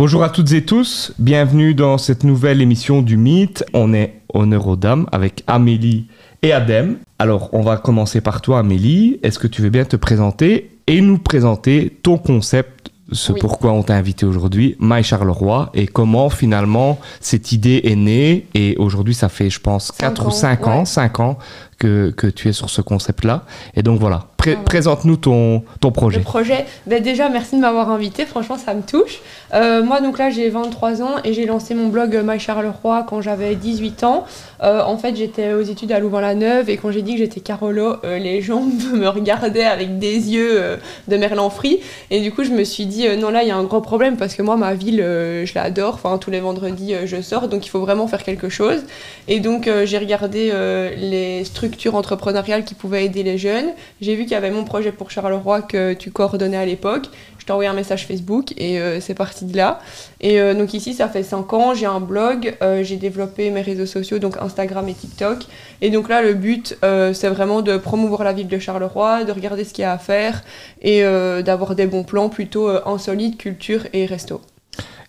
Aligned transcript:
Bonjour 0.00 0.22
à 0.22 0.30
toutes 0.30 0.52
et 0.52 0.64
tous, 0.64 1.12
bienvenue 1.18 1.74
dans 1.74 1.98
cette 1.98 2.24
nouvelle 2.24 2.62
émission 2.62 3.02
du 3.02 3.18
Mythe. 3.18 3.64
On 3.74 3.92
est 3.92 4.14
honneur 4.32 4.66
aux 4.66 4.76
dames 4.76 5.06
avec 5.12 5.44
Amélie 5.46 6.06
et 6.40 6.54
Adem. 6.54 6.96
Alors, 7.18 7.50
on 7.52 7.60
va 7.60 7.76
commencer 7.76 8.22
par 8.22 8.40
toi, 8.40 8.60
Amélie. 8.60 9.20
Est-ce 9.22 9.38
que 9.38 9.46
tu 9.46 9.60
veux 9.60 9.68
bien 9.68 9.84
te 9.84 9.96
présenter 9.96 10.70
et 10.86 11.02
nous 11.02 11.18
présenter 11.18 11.94
ton 12.02 12.16
concept, 12.16 12.90
ce 13.12 13.32
Oui. 13.32 13.40
pourquoi 13.42 13.72
on 13.72 13.82
t'a 13.82 13.94
invité 13.94 14.24
aujourd'hui, 14.24 14.74
My 14.80 15.02
Charleroi, 15.02 15.68
et 15.74 15.86
comment 15.86 16.30
finalement 16.30 16.98
cette 17.20 17.52
idée 17.52 17.82
est 17.84 17.94
née? 17.94 18.46
Et 18.54 18.76
aujourd'hui, 18.78 19.12
ça 19.12 19.28
fait, 19.28 19.50
je 19.50 19.60
pense, 19.60 19.88
Cinq 19.88 19.98
4 19.98 20.24
ou 20.24 20.28
ans, 20.28 20.30
5 20.30 20.66
ans, 20.66 20.78
ouais. 20.78 20.84
5 20.86 21.20
ans 21.20 21.38
que, 21.80 22.10
que 22.10 22.28
tu 22.28 22.48
es 22.48 22.52
sur 22.52 22.70
ce 22.70 22.80
concept-là. 22.82 23.42
Et 23.74 23.82
donc 23.82 23.98
voilà, 23.98 24.26
Pré- 24.38 24.52
Voilà. 24.52 24.64
présente-nous 24.64 25.16
ton, 25.16 25.64
ton 25.80 25.90
projet. 25.90 26.18
Le 26.18 26.24
projet, 26.24 26.64
ben 26.86 27.02
déjà 27.02 27.28
merci 27.28 27.56
de 27.56 27.60
m'avoir 27.60 27.90
invité, 27.90 28.24
franchement 28.26 28.56
ça 28.56 28.72
me 28.74 28.82
touche. 28.82 29.18
Euh, 29.54 29.82
moi 29.82 30.00
donc 30.00 30.18
là 30.18 30.30
j'ai 30.30 30.48
23 30.48 31.02
ans 31.02 31.16
et 31.24 31.32
j'ai 31.32 31.44
lancé 31.46 31.74
mon 31.74 31.88
blog 31.88 32.14
euh, 32.14 32.22
My 32.24 32.38
Charleroi 32.38 33.04
quand 33.08 33.20
j'avais 33.20 33.54
18 33.56 34.04
ans. 34.04 34.24
Euh, 34.62 34.82
en 34.82 34.96
fait 34.98 35.16
j'étais 35.16 35.52
aux 35.54 35.62
études 35.62 35.90
à 35.92 35.98
Louvain-la-Neuve 35.98 36.68
et 36.70 36.76
quand 36.76 36.90
j'ai 36.92 37.02
dit 37.02 37.12
que 37.14 37.18
j'étais 37.18 37.40
Carolo, 37.40 37.96
euh, 38.04 38.18
les 38.18 38.40
gens 38.42 38.62
me 38.94 39.08
regardaient 39.08 39.64
avec 39.64 39.98
des 39.98 40.30
yeux 40.32 40.78
de 41.08 41.16
merlan-frit 41.16 41.80
et 42.10 42.20
du 42.20 42.30
coup 42.30 42.44
je 42.44 42.50
me 42.50 42.62
suis 42.64 42.86
dit 42.86 43.06
non 43.18 43.30
là 43.30 43.42
il 43.42 43.48
y 43.48 43.52
a 43.52 43.56
un 43.56 43.64
gros 43.64 43.80
problème 43.80 44.16
parce 44.16 44.34
que 44.34 44.42
moi 44.42 44.56
ma 44.56 44.74
ville 44.74 44.98
je 45.00 45.52
l'adore, 45.54 45.94
enfin 45.94 46.18
tous 46.18 46.30
les 46.30 46.40
vendredis 46.40 46.94
je 47.06 47.20
sors 47.22 47.48
donc 47.48 47.66
il 47.66 47.70
faut 47.70 47.80
vraiment 47.80 48.06
faire 48.06 48.22
quelque 48.22 48.48
chose. 48.50 48.80
Et 49.28 49.40
donc 49.40 49.68
j'ai 49.84 49.98
regardé 49.98 50.52
les 50.98 51.44
structures 51.44 51.69
entrepreneuriales 51.92 52.64
qui 52.64 52.74
pouvaient 52.74 53.04
aider 53.04 53.22
les 53.22 53.38
jeunes. 53.38 53.70
J'ai 54.00 54.14
vu 54.14 54.22
qu'il 54.22 54.32
y 54.32 54.36
avait 54.36 54.50
mon 54.50 54.64
projet 54.64 54.92
pour 54.92 55.10
Charleroi 55.10 55.62
que 55.62 55.94
tu 55.94 56.10
coordonnais 56.10 56.56
à 56.56 56.66
l'époque. 56.66 57.06
Je 57.38 57.46
t'ai 57.46 57.52
envoyé 57.52 57.70
un 57.70 57.74
message 57.74 58.06
Facebook 58.06 58.52
et 58.58 58.78
euh, 58.78 59.00
c'est 59.00 59.14
parti 59.14 59.46
de 59.46 59.56
là. 59.56 59.80
Et 60.20 60.40
euh, 60.40 60.54
donc 60.54 60.74
ici, 60.74 60.94
ça 60.94 61.08
fait 61.08 61.22
5 61.22 61.52
ans, 61.54 61.74
j'ai 61.74 61.86
un 61.86 62.00
blog, 62.00 62.56
euh, 62.62 62.84
j'ai 62.84 62.96
développé 62.96 63.50
mes 63.50 63.62
réseaux 63.62 63.86
sociaux, 63.86 64.18
donc 64.18 64.36
Instagram 64.40 64.88
et 64.88 64.94
TikTok. 64.94 65.38
Et 65.80 65.90
donc 65.90 66.08
là, 66.08 66.22
le 66.22 66.34
but, 66.34 66.76
c'est 66.82 67.28
vraiment 67.28 67.62
de 67.62 67.78
promouvoir 67.78 68.24
la 68.24 68.32
ville 68.32 68.48
de 68.48 68.58
Charleroi, 68.58 69.24
de 69.24 69.32
regarder 69.32 69.64
ce 69.64 69.72
qu'il 69.72 69.82
y 69.82 69.84
a 69.86 69.92
à 69.92 69.98
faire 69.98 70.42
et 70.82 71.02
d'avoir 71.42 71.74
des 71.74 71.86
bons 71.86 72.04
plans 72.04 72.28
plutôt 72.28 72.68
insolites, 72.86 73.38
culture 73.38 73.86
et 73.92 74.04
resto. 74.06 74.42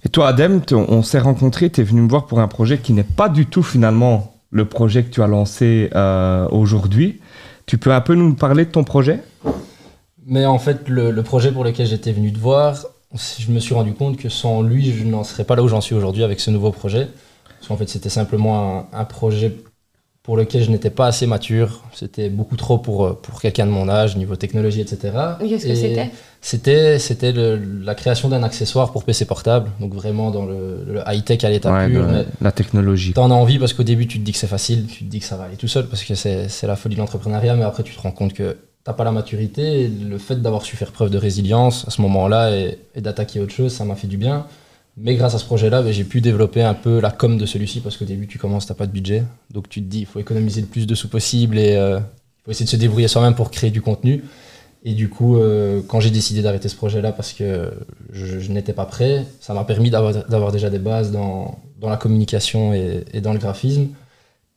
Et 0.06 0.10
toi, 0.10 0.30
Adem, 0.30 0.62
on 0.72 1.04
s'est 1.04 1.20
rencontrés, 1.20 1.70
tu 1.70 1.82
es 1.82 1.84
venu 1.84 2.02
me 2.02 2.10
voir 2.10 2.26
pour 2.26 2.40
un 2.40 2.48
projet 2.48 2.78
qui 2.78 2.94
n'est 2.94 3.04
pas 3.04 3.30
du 3.30 3.46
tout 3.46 3.64
finalement 3.64 4.31
le 4.52 4.66
projet 4.66 5.04
que 5.04 5.10
tu 5.10 5.22
as 5.24 5.28
lancé 5.28 5.90
euh, 5.96 6.48
aujourd'hui. 6.50 7.20
Tu 7.66 7.78
peux 7.78 7.92
un 7.94 8.02
peu 8.02 8.16
nous 8.16 8.36
parler 8.36 8.66
de 8.66 8.72
ton 8.72 8.84
projet? 8.84 9.20
Mais 10.26 10.46
en 10.46 10.60
fait, 10.60 10.88
le, 10.88 11.12
le 11.12 11.24
projet 11.24 11.52
pour 11.52 11.64
lequel 11.64 11.88
j'étais 11.88 12.12
venu 12.12 12.32
te 12.32 12.40
voir, 12.40 12.86
je 13.14 13.52
me 13.52 13.60
suis 13.60 13.74
rendu 13.74 13.94
compte 13.94 14.18
que 14.18 14.30
sans 14.30 14.62
lui, 14.62 14.92
je 14.94 15.04
n'en 15.04 15.24
serais 15.24 15.44
pas 15.46 15.56
là 15.56 15.64
où 15.64 15.68
j'en 15.68 15.82
suis 15.82 15.96
aujourd'hui 15.96 16.24
avec 16.24 16.40
ce 16.40 16.52
nouveau 16.52 16.72
projet. 16.72 17.08
Parce 17.58 17.68
qu'en 17.68 17.78
fait, 17.78 17.90
c'était 17.90 18.10
simplement 18.10 18.88
un, 18.94 19.00
un 19.00 19.06
projet 19.06 19.56
pour 20.24 20.38
lequel 20.38 20.64
je 20.64 20.70
n'étais 20.70 20.90
pas 20.90 21.08
assez 21.08 21.26
mature. 21.28 21.84
C'était 21.94 22.30
beaucoup 22.30 22.56
trop 22.56 22.78
pour, 22.78 23.06
euh, 23.06 23.14
pour 23.14 23.42
quelqu'un 23.42 23.66
de 23.66 23.72
mon 23.72 23.90
âge, 23.90 24.16
niveau 24.18 24.36
technologie, 24.36 24.82
etc. 24.82 25.18
Et 25.42 25.50
Qu'est-ce 25.50 25.66
que 25.68 25.76
c'était 25.76 26.12
C'était, 26.44 26.98
la 27.84 27.96
création 27.96 28.28
d'un 28.28 28.42
accessoire 28.42 28.92
pour 28.92 29.04
PC 29.04 29.26
portable. 29.26 29.70
Donc 29.80 29.94
vraiment 29.94 30.32
dans 30.32 30.46
le, 30.46 30.84
le 30.88 31.02
high-tech 31.06 31.44
à 31.44 31.50
l'état 31.50 31.72
Ouais, 31.72 31.88
pur. 31.88 32.02
la, 32.06 32.12
mais 32.12 32.26
la 32.42 32.52
technologie. 32.52 33.14
T'en 33.14 33.30
as 33.30 33.36
envie 33.36 33.60
parce 33.60 33.74
qu'au 33.74 33.84
début, 33.84 34.08
tu 34.08 34.20
te 34.20 34.24
dis 34.24 34.32
que 34.32 34.38
c'est 34.40 34.48
facile, 34.48 34.88
tu 34.88 35.04
te 35.06 35.10
dis 35.10 35.20
que 35.20 35.26
ça 35.26 35.38
va 35.38 35.44
aller 35.46 35.56
tout 35.56 35.68
seul 35.68 35.86
parce 35.88 36.04
que 36.04 36.16
c'est 36.16 36.48
la 36.64 36.76
folie 36.76 36.96
de 36.96 37.00
l'entrepreneuriat, 37.00 37.56
mais 37.56 37.64
après, 37.64 37.84
tu 37.84 37.96
te 37.96 38.02
rends 38.02 38.12
compte 38.12 38.34
que 38.34 38.58
t'as 38.84 38.94
pas 38.94 39.04
la 39.04 39.12
maturité. 39.12 39.82
Et 39.84 39.88
le 39.88 40.18
fait 40.18 40.42
d'avoir 40.42 40.64
su 40.64 40.76
faire 40.76 40.92
preuve 40.92 41.12
de 41.12 41.18
résilience 41.20 41.86
à 41.88 41.92
ce 41.92 42.02
moment-là 42.02 42.52
et, 42.56 42.80
et 42.96 43.02
d'attaquer 43.02 43.40
autre 43.40 43.54
chose, 43.54 43.72
ça 43.72 43.86
m'a 43.86 43.96
fait 43.96 44.08
du 44.08 44.18
bien. 44.18 44.48
Mais 44.98 45.16
grâce 45.16 45.36
à 45.36 45.38
ce 45.38 45.46
projet-là, 45.46 45.84
ben, 45.84 45.94
j'ai 45.94 46.04
pu 46.04 46.22
développer 46.22 46.64
un 46.64 46.74
peu 46.74 47.00
la 47.00 47.12
com 47.12 47.38
de 47.38 47.46
celui-ci 47.46 47.80
parce 47.82 47.98
qu'au 47.98 48.06
début, 48.06 48.26
tu 48.28 48.40
commences, 48.40 48.66
t'as 48.66 48.74
pas 48.74 48.88
de 48.88 48.92
budget. 48.92 49.24
Donc 49.54 49.70
tu 49.70 49.82
te 49.82 49.88
dis, 49.88 50.00
il 50.00 50.06
faut 50.08 50.20
économiser 50.20 50.62
le 50.62 50.68
plus 50.68 50.88
de 50.88 50.96
sous 50.96 51.08
possible 51.08 51.60
et 51.60 51.76
euh, 51.76 52.00
il 52.00 52.44
faut 52.46 52.52
essayer 52.52 52.66
de 52.66 52.72
se 52.72 52.76
débrouiller 52.78 53.08
soi-même 53.08 53.36
pour 53.36 53.52
créer 53.52 53.70
du 53.70 53.82
contenu. 53.82 54.24
Et 54.84 54.94
du 54.94 55.10
coup, 55.10 55.38
euh, 55.38 55.82
quand 55.88 56.00
j'ai 56.00 56.10
décidé 56.10 56.42
d'arrêter 56.42 56.68
ce 56.68 56.76
projet-là 56.76 57.12
parce 57.12 57.34
que 57.34 57.72
je, 58.12 58.40
je 58.40 58.52
n'étais 58.52 58.74
pas 58.74 58.86
prêt, 58.86 59.26
ça 59.40 59.54
m'a 59.54 59.64
permis 59.64 59.92
d'avoir 59.92 60.52
déjà 60.52 60.70
des 60.72 60.80
bases 60.80 61.12
dans, 61.12 61.60
dans 61.80 61.90
la 61.90 61.98
communication 61.98 62.74
et, 62.74 63.04
et 63.14 63.22
dans 63.22 63.34
le 63.34 63.40
graphisme. 63.40 63.90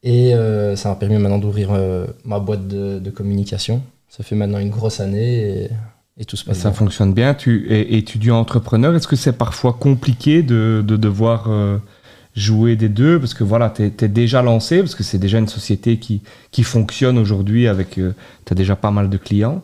Et 0.02 0.34
euh, 0.34 0.76
ça 0.76 0.88
m'a 0.88 0.94
permis 0.96 1.16
maintenant 1.18 1.38
d'ouvrir 1.38 1.70
euh, 1.72 2.06
ma 2.24 2.38
boîte 2.38 2.66
de, 2.68 2.98
de 2.98 3.10
communication. 3.10 3.82
Ça 4.08 4.22
fait 4.24 4.34
maintenant 4.34 4.58
une 4.58 4.70
grosse 4.70 5.00
année 5.00 5.64
et, 5.64 5.70
et 6.18 6.24
tout 6.24 6.36
se 6.36 6.44
passe 6.44 6.58
Ça 6.58 6.70
bien. 6.70 6.78
fonctionne 6.78 7.12
bien. 7.12 7.34
Tu 7.34 7.70
es 7.70 7.94
étudiant 7.94 8.38
entrepreneur. 8.38 8.94
Est-ce 8.94 9.08
que 9.08 9.16
c'est 9.16 9.32
parfois 9.36 9.74
compliqué 9.74 10.42
de, 10.42 10.82
de 10.86 10.96
devoir 10.96 11.50
jouer 12.36 12.76
des 12.76 12.88
deux? 12.88 13.18
Parce 13.18 13.34
que 13.34 13.44
voilà, 13.44 13.70
tu 13.70 13.82
es, 13.82 14.08
déjà 14.08 14.40
lancé, 14.40 14.78
parce 14.80 14.94
que 14.94 15.02
c'est 15.02 15.18
déjà 15.18 15.38
une 15.38 15.48
société 15.48 15.98
qui, 15.98 16.22
qui 16.50 16.62
fonctionne 16.62 17.18
aujourd'hui 17.18 17.66
avec. 17.66 17.90
tu 17.94 18.12
as 18.50 18.54
déjà 18.54 18.76
pas 18.76 18.90
mal 18.90 19.10
de 19.10 19.16
clients. 19.16 19.62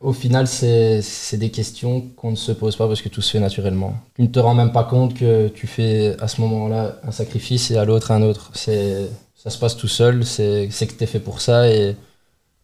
Au 0.00 0.12
final, 0.12 0.46
c'est 0.46 1.36
des 1.38 1.50
questions 1.50 2.02
qu'on 2.16 2.30
ne 2.30 2.36
se 2.36 2.52
pose 2.52 2.76
pas 2.76 2.86
parce 2.86 3.00
que 3.00 3.08
tout 3.08 3.22
se 3.22 3.30
fait 3.30 3.40
naturellement. 3.40 3.94
Tu 4.14 4.22
ne 4.22 4.26
te 4.26 4.38
rends 4.38 4.54
même 4.54 4.72
pas 4.72 4.84
compte 4.84 5.14
que 5.14 5.48
tu 5.48 5.66
fais 5.66 6.14
à 6.20 6.28
ce 6.28 6.40
moment-là 6.42 7.00
un 7.02 7.12
sacrifice 7.12 7.70
et 7.70 7.78
à 7.78 7.84
l'autre 7.84 8.10
un 8.10 8.22
autre. 8.22 8.50
Ça 8.54 9.50
se 9.50 9.58
passe 9.58 9.76
tout 9.76 9.88
seul, 9.88 10.24
c'est 10.24 10.68
que 10.68 10.94
tu 10.94 11.04
es 11.04 11.06
fait 11.06 11.20
pour 11.20 11.40
ça 11.40 11.70
et 11.70 11.96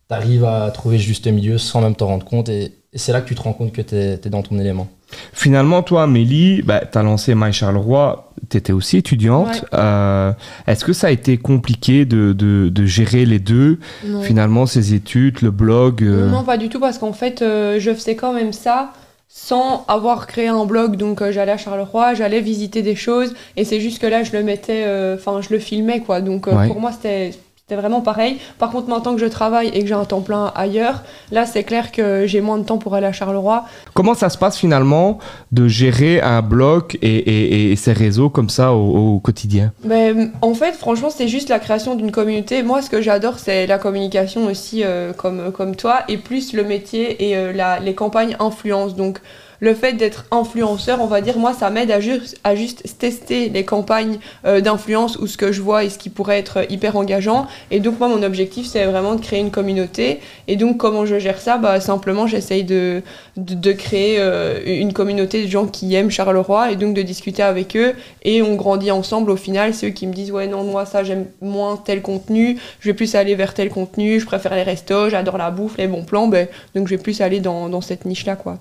tu 0.08 0.14
arrives 0.14 0.44
à 0.44 0.70
trouver 0.70 0.98
juste 0.98 1.26
milieu 1.26 1.56
sans 1.56 1.80
même 1.80 1.96
t'en 1.96 2.08
rendre 2.08 2.26
compte. 2.26 2.48
Et, 2.50 2.81
et 2.92 2.98
c'est 2.98 3.12
là 3.12 3.20
que 3.20 3.28
tu 3.28 3.34
te 3.34 3.40
rends 3.42 3.52
compte 3.52 3.72
que 3.72 3.80
tu 3.82 3.94
es, 3.94 4.16
dans 4.28 4.42
ton 4.42 4.58
élément. 4.58 4.88
Finalement, 5.32 5.82
toi, 5.82 6.04
Amélie, 6.04 6.62
bah, 6.62 6.82
tu 6.90 6.96
as 6.98 7.02
lancé 7.02 7.34
My 7.34 7.52
Charleroi, 7.52 8.32
tu 8.50 8.56
étais 8.56 8.72
aussi 8.72 8.96
étudiante. 8.96 9.62
Ouais. 9.72 9.78
Euh, 9.78 10.32
Est-ce 10.66 10.84
que 10.84 10.92
ça 10.92 11.08
a 11.08 11.10
été 11.10 11.36
compliqué 11.38 12.04
de, 12.04 12.32
de, 12.32 12.68
de 12.70 12.86
gérer 12.86 13.24
les 13.26 13.38
deux 13.38 13.78
Non. 14.06 14.22
Finalement, 14.22 14.66
ces 14.66 14.94
études, 14.94 15.42
le 15.42 15.50
blog 15.50 16.02
euh, 16.02 16.28
Non, 16.30 16.44
pas 16.44 16.56
du 16.56 16.68
tout, 16.68 16.80
parce 16.80 16.98
qu'en 16.98 17.12
fait, 17.12 17.42
euh, 17.42 17.78
je 17.78 17.92
faisais 17.92 18.16
quand 18.16 18.32
même 18.32 18.52
ça 18.52 18.92
sans 19.34 19.84
avoir 19.88 20.26
créé 20.26 20.48
un 20.48 20.64
blog. 20.66 20.96
Donc, 20.96 21.22
euh, 21.22 21.32
j'allais 21.32 21.52
à 21.52 21.56
Charleroi, 21.56 22.12
j'allais 22.14 22.40
visiter 22.40 22.82
des 22.82 22.94
choses, 22.96 23.32
et 23.56 23.64
c'est 23.64 23.80
juste 23.80 24.00
que 24.00 24.06
là, 24.06 24.22
je 24.24 24.32
le 24.32 24.42
mettais, 24.42 24.84
euh, 24.86 25.16
enfin, 25.16 25.40
je 25.40 25.48
le 25.50 25.58
filmais, 25.58 26.00
quoi. 26.00 26.20
Donc, 26.20 26.48
euh, 26.48 26.54
Ouais. 26.56 26.66
pour 26.68 26.80
moi, 26.80 26.92
c'était. 26.92 27.30
C'était 27.72 27.80
vraiment 27.80 28.02
pareil. 28.02 28.36
Par 28.58 28.70
contre, 28.70 28.90
maintenant 28.90 29.14
que 29.14 29.20
je 29.22 29.24
travaille 29.24 29.68
et 29.68 29.80
que 29.80 29.86
j'ai 29.86 29.94
un 29.94 30.04
temps 30.04 30.20
plein 30.20 30.52
ailleurs, 30.54 31.00
là, 31.30 31.46
c'est 31.46 31.64
clair 31.64 31.90
que 31.90 32.26
j'ai 32.26 32.42
moins 32.42 32.58
de 32.58 32.64
temps 32.64 32.76
pour 32.76 32.94
aller 32.94 33.06
à 33.06 33.12
Charleroi. 33.12 33.64
Comment 33.94 34.12
ça 34.12 34.28
se 34.28 34.36
passe 34.36 34.58
finalement 34.58 35.16
de 35.52 35.68
gérer 35.68 36.20
un 36.20 36.42
blog 36.42 36.98
et, 37.00 37.16
et, 37.16 37.72
et 37.72 37.76
ses 37.76 37.94
réseaux 37.94 38.28
comme 38.28 38.50
ça 38.50 38.74
au, 38.74 39.14
au 39.14 39.20
quotidien? 39.20 39.72
Ben, 39.84 40.32
en 40.42 40.52
fait, 40.52 40.72
franchement, 40.72 41.08
c'est 41.08 41.28
juste 41.28 41.48
la 41.48 41.60
création 41.60 41.94
d'une 41.94 42.12
communauté. 42.12 42.62
Moi, 42.62 42.82
ce 42.82 42.90
que 42.90 43.00
j'adore, 43.00 43.38
c'est 43.38 43.66
la 43.66 43.78
communication 43.78 44.44
aussi, 44.48 44.84
euh, 44.84 45.14
comme, 45.14 45.50
comme 45.50 45.74
toi, 45.74 46.00
et 46.08 46.18
plus 46.18 46.52
le 46.52 46.64
métier 46.64 47.26
et 47.26 47.38
euh, 47.38 47.54
la, 47.54 47.80
les 47.80 47.94
campagnes 47.94 48.36
influence. 48.38 48.96
Donc, 48.96 49.18
le 49.62 49.74
fait 49.74 49.92
d'être 49.92 50.26
influenceur, 50.32 51.00
on 51.00 51.06
va 51.06 51.20
dire, 51.20 51.38
moi, 51.38 51.54
ça 51.54 51.70
m'aide 51.70 51.92
à, 51.92 52.00
juste 52.00 52.36
à 52.42 52.56
juste 52.56 52.98
tester 52.98 53.48
les 53.48 53.64
campagnes 53.64 54.18
euh, 54.44 54.60
d'influence 54.60 55.16
ou 55.18 55.28
ce 55.28 55.36
que 55.36 55.52
je 55.52 55.62
vois 55.62 55.84
et 55.84 55.88
ce 55.88 55.98
qui 55.98 56.10
pourrait 56.10 56.40
être 56.40 56.66
hyper 56.68 56.96
engageant. 56.96 57.46
Et 57.70 57.78
donc, 57.78 58.00
moi, 58.00 58.08
mon 58.08 58.24
objectif, 58.24 58.66
c'est 58.66 58.84
vraiment 58.86 59.14
de 59.14 59.20
créer 59.20 59.38
une 59.38 59.52
communauté. 59.52 60.18
Et 60.48 60.56
donc, 60.56 60.78
comment 60.78 61.06
je 61.06 61.20
gère 61.20 61.40
ça? 61.40 61.58
Bah, 61.58 61.78
Simplement, 61.78 62.26
j'essaye 62.26 62.64
de, 62.64 63.02
de, 63.36 63.72
créer 63.72 64.16
euh, 64.18 64.60
une 64.66 64.92
communauté 64.92 65.44
de 65.44 65.48
gens 65.48 65.66
qui 65.66 65.94
aiment 65.94 66.10
Charleroi 66.10 66.72
et 66.72 66.76
donc 66.76 66.94
de 66.94 67.02
discuter 67.02 67.42
avec 67.42 67.76
eux 67.76 67.94
et 68.22 68.42
on 68.42 68.56
grandit 68.56 68.90
ensemble 68.90 69.30
au 69.30 69.36
final. 69.36 69.74
C'est 69.74 69.86
eux 69.86 69.90
qui 69.90 70.06
me 70.06 70.12
disent 70.12 70.32
ouais 70.32 70.46
non 70.46 70.64
moi 70.64 70.84
ça 70.84 71.02
j'aime 71.02 71.26
moins 71.40 71.76
tel 71.76 72.02
contenu, 72.02 72.58
je 72.80 72.88
vais 72.88 72.94
plus 72.94 73.14
aller 73.14 73.34
vers 73.34 73.54
tel 73.54 73.70
contenu, 73.70 74.20
je 74.20 74.26
préfère 74.26 74.54
les 74.54 74.62
restos, 74.62 75.08
j'adore 75.08 75.38
la 75.38 75.50
bouffe, 75.50 75.78
les 75.78 75.86
bons 75.86 76.04
plans, 76.04 76.28
ben, 76.28 76.46
donc 76.74 76.88
je 76.88 76.94
vais 76.94 77.02
plus 77.02 77.20
aller 77.20 77.40
dans, 77.40 77.68
dans 77.68 77.80
cette 77.80 78.04
niche 78.04 78.26
là 78.26 78.36
quoi. 78.36 78.58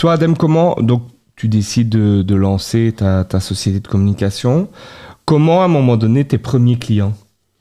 Toi, 0.00 0.14
Adem, 0.14 0.34
comment 0.34 0.76
donc 0.80 1.02
tu 1.36 1.46
décides 1.48 1.90
de, 1.90 2.34
lancer 2.34 2.94
ta, 2.96 3.38
société 3.38 3.80
de 3.80 3.86
communication? 3.86 4.70
Comment 5.26 5.60
à 5.60 5.66
un 5.66 5.68
moment 5.68 5.98
donné 5.98 6.24
tes 6.24 6.38
premiers 6.38 6.78
clients? 6.78 7.12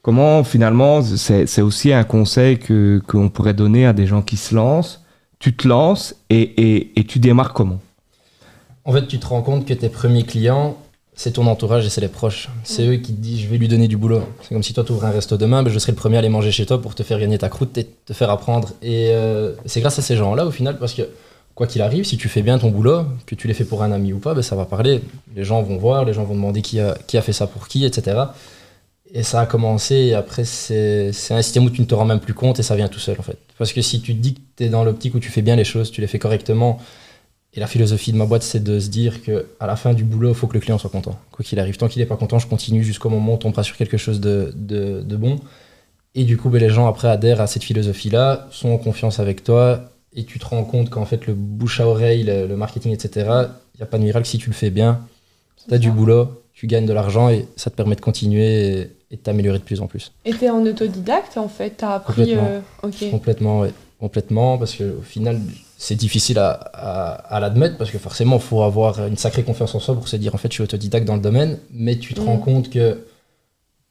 Comment 0.03 0.45
finalement 0.45 1.01
c'est 1.01 1.61
aussi 1.61 1.91
un 1.91 2.05
conseil 2.05 2.57
que 2.57 3.01
qu'on 3.05 3.27
pourrait 3.27 3.53
donner 3.53 3.85
à 3.85 3.91
des 3.91 4.07
gens 4.07 4.21
qui 4.21 4.37
se 4.37 4.55
lancent? 4.55 5.03
Tu 5.39 5.53
te 5.53 5.67
lances 5.67 6.15
et, 6.29 6.39
et, 6.39 6.97
et 6.97 7.03
tu 7.03 7.19
démarres 7.19 7.51
comment? 7.51 7.81
En 8.85 8.93
fait, 8.93 9.05
tu 9.05 9.19
te 9.19 9.27
rends 9.27 9.41
compte 9.41 9.65
que 9.65 9.73
tes 9.73 9.89
premiers 9.89 10.23
clients, 10.23 10.77
c'est 11.15 11.31
ton 11.31 11.45
entourage 11.45 11.85
et 11.85 11.89
c'est 11.89 11.99
les 11.99 12.07
proches. 12.07 12.47
C'est 12.63 12.87
eux 12.87 12.95
qui 12.95 13.13
te 13.13 13.19
disent 13.19 13.41
je 13.41 13.49
vais 13.49 13.57
lui 13.57 13.67
donner 13.67 13.89
du 13.89 13.97
boulot. 13.97 14.23
C'est 14.43 14.55
comme 14.55 14.63
si 14.63 14.73
toi 14.73 14.85
tu 14.85 14.93
ouvres 14.93 15.03
un 15.03 15.11
resto 15.11 15.35
demain, 15.35 15.61
ben, 15.61 15.73
je 15.73 15.77
serai 15.77 15.91
le 15.91 15.97
premier 15.97 16.15
à 16.15 16.19
aller 16.19 16.29
manger 16.29 16.53
chez 16.53 16.65
toi 16.65 16.81
pour 16.81 16.95
te 16.95 17.03
faire 17.03 17.19
gagner 17.19 17.37
ta 17.37 17.49
croûte 17.49 17.77
et 17.77 17.85
te 18.05 18.13
faire 18.13 18.29
apprendre. 18.29 18.69
Et 18.81 19.09
euh, 19.09 19.55
c'est 19.65 19.81
grâce 19.81 19.99
à 19.99 20.01
ces 20.01 20.15
gens-là 20.15 20.45
au 20.45 20.51
final 20.51 20.79
parce 20.79 20.93
que 20.93 21.01
quoi 21.59 21.67
qu'il 21.67 21.81
arrive, 21.81 22.05
si 22.05 22.15
tu 22.15 22.29
fais 22.29 22.41
bien 22.41 22.57
ton 22.57 22.69
boulot, 22.69 23.03
que 23.25 23.35
tu 23.35 23.45
l'aies 23.45 23.53
fait 23.53 23.65
pour 23.65 23.83
un 23.83 23.91
ami 23.91 24.13
ou 24.13 24.19
pas, 24.19 24.33
ben, 24.33 24.41
ça 24.41 24.55
va 24.55 24.63
parler. 24.63 25.01
Les 25.35 25.43
gens 25.43 25.61
vont 25.61 25.75
voir, 25.75 26.05
les 26.05 26.13
gens 26.13 26.23
vont 26.23 26.33
demander 26.33 26.61
qui 26.61 26.79
a, 26.79 26.97
qui 27.05 27.17
a 27.17 27.21
fait 27.21 27.33
ça 27.33 27.47
pour 27.47 27.67
qui, 27.67 27.83
etc. 27.83 28.17
Et 29.13 29.23
ça 29.23 29.41
a 29.41 29.45
commencé, 29.45 29.95
et 29.95 30.13
après, 30.13 30.45
c'est 30.45 31.11
un 31.31 31.41
système 31.41 31.65
où 31.65 31.69
tu 31.69 31.81
ne 31.81 31.85
te 31.85 31.93
rends 31.93 32.05
même 32.05 32.21
plus 32.21 32.33
compte 32.33 32.59
et 32.59 32.63
ça 32.63 32.77
vient 32.77 32.87
tout 32.87 32.99
seul, 32.99 33.17
en 33.19 33.23
fait. 33.23 33.37
Parce 33.57 33.73
que 33.73 33.81
si 33.81 33.99
tu 33.99 34.15
te 34.15 34.21
dis 34.21 34.35
que 34.35 34.39
tu 34.55 34.63
es 34.63 34.69
dans 34.69 34.85
l'optique 34.85 35.15
où 35.15 35.19
tu 35.19 35.29
fais 35.29 35.41
bien 35.41 35.57
les 35.57 35.65
choses, 35.65 35.91
tu 35.91 35.99
les 35.99 36.07
fais 36.07 36.17
correctement, 36.17 36.79
Et 37.53 37.59
la 37.59 37.67
philosophie 37.67 38.13
de 38.13 38.17
ma 38.17 38.25
boîte, 38.25 38.43
c'est 38.43 38.63
de 38.63 38.79
se 38.79 38.89
dire 38.89 39.21
que 39.21 39.47
à 39.59 39.67
la 39.67 39.75
fin 39.75 39.93
du 39.93 40.05
boulot, 40.05 40.29
il 40.29 40.35
faut 40.35 40.47
que 40.47 40.53
le 40.53 40.61
client 40.61 40.77
soit 40.77 40.91
content. 40.91 41.19
Quoi 41.31 41.43
qu'il 41.43 41.59
arrive, 41.59 41.75
tant 41.77 41.89
qu'il 41.89 42.01
n'est 42.01 42.07
pas 42.07 42.15
content, 42.15 42.39
je 42.39 42.47
continue 42.47 42.83
jusqu'au 42.83 43.09
moment 43.09 43.33
où 43.33 43.35
on 43.35 43.37
tombera 43.37 43.63
sur 43.63 43.75
quelque 43.75 43.97
chose 43.97 44.19
de, 44.21 44.53
de, 44.55 45.01
de 45.01 45.17
bon. 45.17 45.39
Et 46.15 46.23
du 46.23 46.37
coup, 46.37 46.49
ben, 46.49 46.59
les 46.61 46.69
gens 46.69 46.87
après 46.87 47.09
adhèrent 47.09 47.41
à 47.41 47.47
cette 47.47 47.63
philosophie-là, 47.63 48.47
sont 48.51 48.69
en 48.69 48.77
confiance 48.77 49.19
avec 49.19 49.43
toi, 49.43 49.91
et 50.13 50.23
tu 50.25 50.39
te 50.39 50.45
rends 50.45 50.63
compte 50.63 50.89
qu'en 50.89 51.05
fait, 51.05 51.27
le 51.27 51.33
bouche 51.33 51.79
à 51.79 51.87
oreille, 51.87 52.23
le, 52.23 52.47
le 52.47 52.55
marketing, 52.57 52.91
etc., 52.91 53.09
il 53.75 53.77
n'y 53.77 53.83
a 53.83 53.85
pas 53.85 53.97
de 53.97 54.03
miracle 54.03 54.27
si 54.27 54.37
tu 54.37 54.49
le 54.49 54.55
fais 54.55 54.69
bien. 54.71 55.01
Tu 55.67 55.73
as 55.73 55.77
du 55.77 55.91
boulot, 55.91 56.41
tu 56.53 56.67
gagnes 56.67 56.85
de 56.85 56.93
l'argent 56.93 57.29
et 57.29 57.47
ça 57.55 57.69
te 57.69 57.75
permet 57.75 57.95
de 57.95 58.01
continuer 58.01 58.89
et, 59.11 59.15
de 59.15 59.21
t'améliorer 59.21 59.59
de 59.59 59.63
plus 59.63 59.81
en 59.81 59.87
plus. 59.87 60.11
Et 60.25 60.33
t'es 60.33 60.49
en 60.49 60.65
autodidacte 60.65 61.37
en 61.37 61.47
fait, 61.47 61.71
t'as 61.77 61.95
appris. 61.95 62.13
Complètement. 62.35 62.47
euh. 62.47 63.09
Complètement, 63.11 63.59
ouais. 63.61 63.71
Complètement, 63.99 64.57
parce 64.57 64.75
qu'au 64.75 65.01
final, 65.03 65.41
c'est 65.77 65.95
difficile 65.95 66.39
à, 66.39 66.51
à, 66.51 67.11
à 67.35 67.39
l'admettre, 67.41 67.77
parce 67.77 67.91
que 67.91 67.97
forcément, 67.97 68.37
il 68.37 68.41
faut 68.41 68.61
avoir 68.61 69.05
une 69.07 69.17
sacrée 69.17 69.43
confiance 69.43 69.75
en 69.75 69.79
soi 69.81 69.93
pour 69.93 70.07
se 70.07 70.15
dire, 70.15 70.33
en 70.33 70.37
fait, 70.37 70.47
je 70.49 70.53
suis 70.53 70.63
autodidacte 70.63 71.05
dans 71.05 71.15
le 71.15 71.21
domaine, 71.21 71.57
mais 71.73 71.97
tu 71.97 72.13
te 72.13 72.21
Mm. 72.21 72.25
rends 72.25 72.37
compte 72.37 72.69
que 72.69 73.05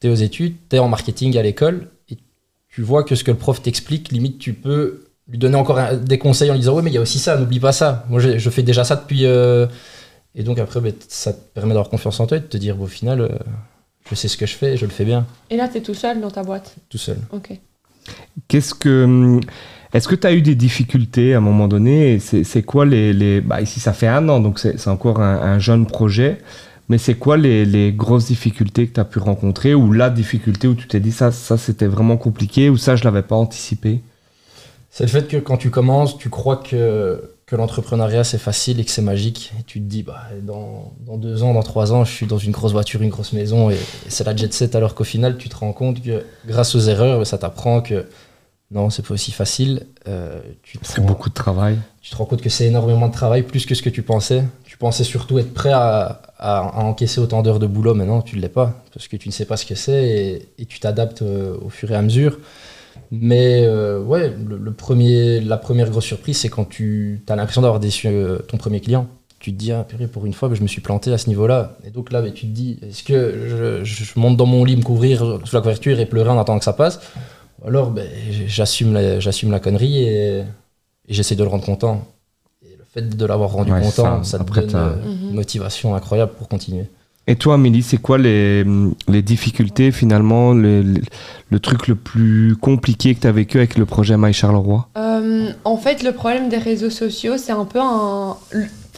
tu 0.00 0.06
es 0.06 0.10
aux 0.10 0.14
études, 0.14 0.54
tu 0.70 0.76
es 0.76 0.78
en 0.78 0.88
marketing 0.88 1.36
à 1.36 1.42
l'école, 1.42 1.88
et 2.10 2.16
tu 2.70 2.80
vois 2.82 3.04
que 3.04 3.14
ce 3.16 3.22
que 3.24 3.30
le 3.32 3.36
prof 3.36 3.60
t'explique, 3.60 4.10
limite, 4.10 4.38
tu 4.38 4.54
peux 4.54 5.04
lui 5.28 5.38
donner 5.38 5.56
encore 5.56 5.78
un- 5.78 5.94
des 5.96 6.18
conseils 6.18 6.50
en 6.50 6.54
lui 6.54 6.60
disant, 6.60 6.74
ouais, 6.74 6.82
mais 6.82 6.90
il 6.90 6.94
y 6.94 6.98
a 6.98 7.02
aussi 7.02 7.18
ça, 7.18 7.36
n'oublie 7.36 7.60
pas 7.60 7.72
ça. 7.72 8.04
Moi, 8.08 8.20
je, 8.20 8.38
je 8.38 8.50
fais 8.50 8.62
déjà 8.62 8.84
ça 8.84 8.96
depuis... 8.96 9.26
euh, 9.26 9.66
Et 10.34 10.42
donc 10.42 10.58
après, 10.58 10.80
ben, 10.80 10.92
ça 11.08 11.32
te 11.32 11.38
permet 11.54 11.70
d'avoir 11.74 11.90
confiance 11.90 12.18
en 12.20 12.26
toi 12.26 12.36
et 12.38 12.40
de 12.40 12.46
te 12.46 12.56
dire, 12.56 12.76
bon, 12.76 12.84
au 12.84 12.88
final, 12.88 13.20
euh, 13.20 13.28
je 14.10 14.14
sais 14.14 14.28
ce 14.28 14.36
que 14.36 14.46
je 14.46 14.54
fais 14.54 14.74
et 14.74 14.76
je 14.76 14.86
le 14.86 14.90
fais 14.92 15.04
bien, 15.04 15.26
Et 15.50 15.56
là, 15.56 15.68
t'es 15.68 15.80
tout 15.82 15.94
seul 15.94 16.20
dans 16.20 16.30
ta 16.30 16.42
boîte? 16.42 16.76
tout 16.88 16.98
seul. 16.98 17.18
Ok. 17.32 17.50
Qu'est-ce 18.48 18.74
que. 18.74 19.04
hum, 19.04 19.40
Est-ce 19.92 20.08
que 20.08 20.14
tu 20.14 20.26
as 20.26 20.32
eu 20.32 20.42
des 20.42 20.54
difficultés 20.54 21.34
à 21.34 21.38
un 21.38 21.40
moment 21.40 21.68
donné? 21.68 22.18
C'est 22.20 22.44
c'est 22.44 22.62
quoi 22.62 22.86
les. 22.86 23.12
les... 23.12 23.40
Bah, 23.40 23.60
ici, 23.60 23.80
ça 23.80 23.92
fait 23.92 24.06
un 24.06 24.28
an, 24.28 24.40
donc 24.40 24.58
c'est 24.58 24.78
c'est 24.78 24.90
encore 24.90 25.20
un, 25.20 25.36
un 25.42 25.58
jeune 25.58 25.86
projet. 25.86 26.38
Mais 26.90 26.96
c'est 26.96 27.14
quoi 27.16 27.36
les, 27.36 27.66
les 27.66 27.92
grosses 27.92 28.24
difficultés 28.26 28.86
que 28.86 28.94
tu 28.94 29.00
as 29.00 29.04
pu 29.04 29.18
rencontrer 29.18 29.74
Ou 29.74 29.92
la 29.92 30.08
difficulté 30.08 30.66
où 30.68 30.74
tu 30.74 30.86
t'es 30.88 31.00
dit 31.00 31.12
ça, 31.12 31.32
ça 31.32 31.58
c'était 31.58 31.86
vraiment 31.86 32.16
compliqué 32.16 32.70
Ou 32.70 32.78
ça, 32.78 32.96
je 32.96 33.04
l'avais 33.04 33.20
pas 33.22 33.36
anticipé? 33.36 34.00
C'est 34.98 35.04
le 35.04 35.10
fait 35.10 35.28
que 35.28 35.36
quand 35.36 35.56
tu 35.56 35.70
commences, 35.70 36.18
tu 36.18 36.28
crois 36.28 36.56
que, 36.56 37.34
que 37.46 37.54
l'entrepreneuriat 37.54 38.24
c'est 38.24 38.36
facile 38.38 38.80
et 38.80 38.84
que 38.84 38.90
c'est 38.90 39.00
magique. 39.02 39.52
Et 39.60 39.62
tu 39.62 39.78
te 39.80 39.84
dis, 39.86 40.02
bah, 40.02 40.24
dans, 40.42 40.92
dans 41.06 41.16
deux 41.16 41.44
ans, 41.44 41.54
dans 41.54 41.62
trois 41.62 41.92
ans, 41.92 42.04
je 42.04 42.10
suis 42.12 42.26
dans 42.26 42.38
une 42.38 42.50
grosse 42.50 42.72
voiture, 42.72 43.00
une 43.02 43.10
grosse 43.10 43.32
maison 43.32 43.70
et, 43.70 43.74
et 43.74 43.78
c'est 44.08 44.24
la 44.24 44.34
jet 44.34 44.52
set. 44.52 44.74
Alors 44.74 44.96
qu'au 44.96 45.04
final, 45.04 45.36
tu 45.38 45.48
te 45.48 45.54
rends 45.56 45.72
compte 45.72 46.02
que 46.02 46.24
grâce 46.46 46.74
aux 46.74 46.80
erreurs, 46.80 47.24
ça 47.26 47.38
t'apprend 47.38 47.80
que 47.80 48.06
non, 48.72 48.90
c'est 48.90 49.06
pas 49.06 49.14
aussi 49.14 49.30
facile. 49.30 49.86
Euh, 50.08 50.40
C'est 50.82 51.00
beaucoup 51.00 51.28
de 51.30 51.34
travail. 51.34 51.78
tu 52.02 52.10
te 52.10 52.16
rends 52.16 52.26
compte 52.26 52.42
que 52.42 52.50
c'est 52.50 52.66
énormément 52.66 53.06
de 53.06 53.12
travail, 53.14 53.42
plus 53.44 53.66
que 53.66 53.74
ce 53.76 53.82
que 53.82 53.88
tu 53.90 54.02
pensais. 54.02 54.42
Tu 54.64 54.76
pensais 54.76 55.04
surtout 55.04 55.38
être 55.38 55.54
prêt 55.54 55.70
à, 55.72 56.20
à- 56.38 56.58
à 56.58 56.82
encaisser 56.82 57.20
autant 57.20 57.42
d'heures 57.42 57.60
de 57.60 57.66
boulot, 57.68 57.94
mais 57.94 58.04
non, 58.04 58.20
tu 58.20 58.36
ne 58.36 58.42
l'es 58.42 58.48
pas, 58.50 58.82
parce 58.92 59.06
que 59.08 59.16
tu 59.16 59.28
ne 59.28 59.32
sais 59.32 59.44
pas 59.46 59.56
ce 59.56 59.64
que 59.64 59.74
c'est 59.76 60.04
et, 60.04 60.48
et 60.58 60.66
tu 60.66 60.80
t'adaptes 60.80 61.22
euh, 61.22 61.56
au 61.62 61.68
fur 61.70 61.90
et 61.92 61.94
à 61.94 62.02
mesure. 62.02 62.38
Mais 63.10 63.64
euh, 63.64 64.00
ouais, 64.02 64.32
le, 64.48 64.56
le 64.58 64.72
premier, 64.72 65.40
la 65.40 65.56
première 65.56 65.90
grosse 65.90 66.04
surprise, 66.04 66.38
c'est 66.38 66.48
quand 66.48 66.68
tu 66.68 67.22
as 67.28 67.36
l'impression 67.36 67.62
d'avoir 67.62 67.80
déçu 67.80 68.06
euh, 68.08 68.38
ton 68.38 68.56
premier 68.56 68.80
client. 68.80 69.06
Tu 69.40 69.52
te 69.52 69.58
dis, 69.58 69.70
ah, 69.70 69.84
purée, 69.88 70.08
pour 70.08 70.26
une 70.26 70.32
fois, 70.34 70.48
bah, 70.48 70.56
je 70.56 70.62
me 70.62 70.66
suis 70.66 70.80
planté 70.80 71.12
à 71.12 71.18
ce 71.18 71.28
niveau-là. 71.28 71.76
Et 71.86 71.90
donc 71.90 72.10
là, 72.10 72.20
bah, 72.22 72.30
tu 72.30 72.46
te 72.46 72.52
dis, 72.52 72.78
est-ce 72.82 73.04
que 73.04 73.82
je, 73.84 73.84
je 73.84 74.18
monte 74.18 74.36
dans 74.36 74.46
mon 74.46 74.64
lit, 74.64 74.76
me 74.76 74.82
couvrir 74.82 75.40
sous 75.44 75.54
la 75.54 75.60
couverture 75.62 76.00
et 76.00 76.06
pleurer 76.06 76.30
en 76.30 76.38
attendant 76.40 76.58
que 76.58 76.64
ça 76.64 76.72
passe? 76.72 77.00
Ou 77.62 77.68
alors, 77.68 77.90
ben, 77.90 78.06
j'assume 78.46 78.92
la, 78.94 79.20
j'assume 79.20 79.50
la 79.52 79.60
connerie 79.60 80.02
et, 80.02 80.38
et 80.40 80.44
j'essaie 81.08 81.36
de 81.36 81.42
le 81.44 81.48
rendre 81.48 81.64
content. 81.64 82.04
Et 82.64 82.74
le 82.76 82.84
fait 82.92 83.16
de 83.16 83.24
l'avoir 83.26 83.50
rendu 83.52 83.72
Ouais, 83.72 83.80
content, 83.80 84.24
ça, 84.24 84.38
ça, 84.38 84.44
te 84.44 84.52
donne 84.52 84.70
euh, 84.74 84.94
une 85.30 85.34
motivation 85.34 85.94
incroyable 85.94 86.32
pour 86.36 86.48
continuer. 86.48 86.86
Et 87.30 87.36
toi, 87.36 87.54
Amélie, 87.54 87.82
c'est 87.82 87.98
quoi 87.98 88.16
les, 88.16 88.64
difficultés 89.06 89.92
finalement, 89.92 90.54
le, 90.54 90.80
le, 90.80 91.00
le 91.50 91.60
truc 91.60 91.86
le 91.86 91.94
plus 91.94 92.56
compliqué 92.56 93.14
que 93.14 93.20
tu 93.20 93.26
as 93.26 93.32
vécu 93.32 93.58
avec 93.58 93.76
le 93.76 93.84
projet 93.84 94.16
My 94.16 94.32
Charleroi? 94.32 94.88
Euh, 94.96 95.52
en 95.64 95.76
fait, 95.76 96.02
le 96.02 96.12
problème 96.12 96.48
des 96.48 96.56
réseaux 96.56 96.88
sociaux, 96.88 97.36
c'est 97.36 97.52
un 97.52 97.66
peu 97.66 97.80
un. 97.82 98.38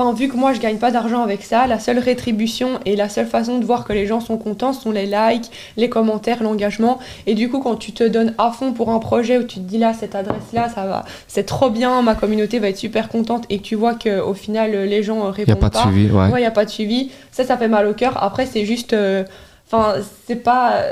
Enfin, 0.01 0.15
vu 0.15 0.29
que 0.29 0.37
moi 0.37 0.55
je 0.55 0.61
gagne 0.61 0.79
pas 0.79 0.91
d'argent 0.91 1.23
avec 1.23 1.43
ça, 1.43 1.67
la 1.67 1.79
seule 1.79 1.99
rétribution 1.99 2.81
et 2.87 2.97
la 2.97 3.11
seule 3.11 3.27
façon 3.27 3.59
de 3.59 3.67
voir 3.67 3.85
que 3.85 3.93
les 3.93 4.07
gens 4.07 4.21
sont 4.21 4.39
contents 4.39 4.73
sont 4.73 4.91
les 4.91 5.05
likes, 5.05 5.51
les 5.77 5.91
commentaires, 5.91 6.43
l'engagement. 6.43 6.99
Et 7.27 7.35
du 7.35 7.51
coup, 7.51 7.61
quand 7.61 7.77
tu 7.77 7.93
te 7.93 8.05
donnes 8.05 8.33
à 8.39 8.51
fond 8.51 8.73
pour 8.73 8.89
un 8.89 8.99
projet 8.99 9.37
où 9.37 9.43
tu 9.43 9.57
te 9.57 9.65
dis 9.65 9.77
là, 9.77 9.93
cette 9.93 10.15
adresse-là, 10.15 10.71
ça 10.71 10.87
va, 10.87 11.05
c'est 11.29 11.45
trop 11.45 11.69
bien, 11.69 12.01
ma 12.01 12.15
communauté 12.15 12.59
va 12.61 12.71
être 12.71 12.79
super 12.79 13.11
contente 13.11 13.45
et 13.51 13.59
que 13.59 13.63
tu 13.63 13.75
vois 13.75 13.95
qu'au 13.95 14.33
final, 14.33 14.71
les 14.73 15.03
gens 15.03 15.27
euh, 15.27 15.33
Il 15.37 15.45
n'y 15.45 15.53
répondent 15.53 15.65
a 15.65 15.69
pas 15.69 15.69
de 15.69 15.77
suivi, 15.77 16.11
ouais. 16.11 16.29
Ouais, 16.29 16.39
il 16.39 16.43
n'y 16.43 16.47
a 16.47 16.51
pas 16.51 16.65
de 16.65 16.71
suivi. 16.71 17.11
Ça, 17.31 17.45
ça 17.45 17.59
fait 17.59 17.69
mal 17.69 17.87
au 17.87 17.93
cœur. 17.93 18.23
Après, 18.23 18.47
c'est 18.47 18.65
juste. 18.65 18.95
euh, 18.95 19.25
Enfin, 19.73 19.95
c'est 20.27 20.35
pas. 20.35 20.83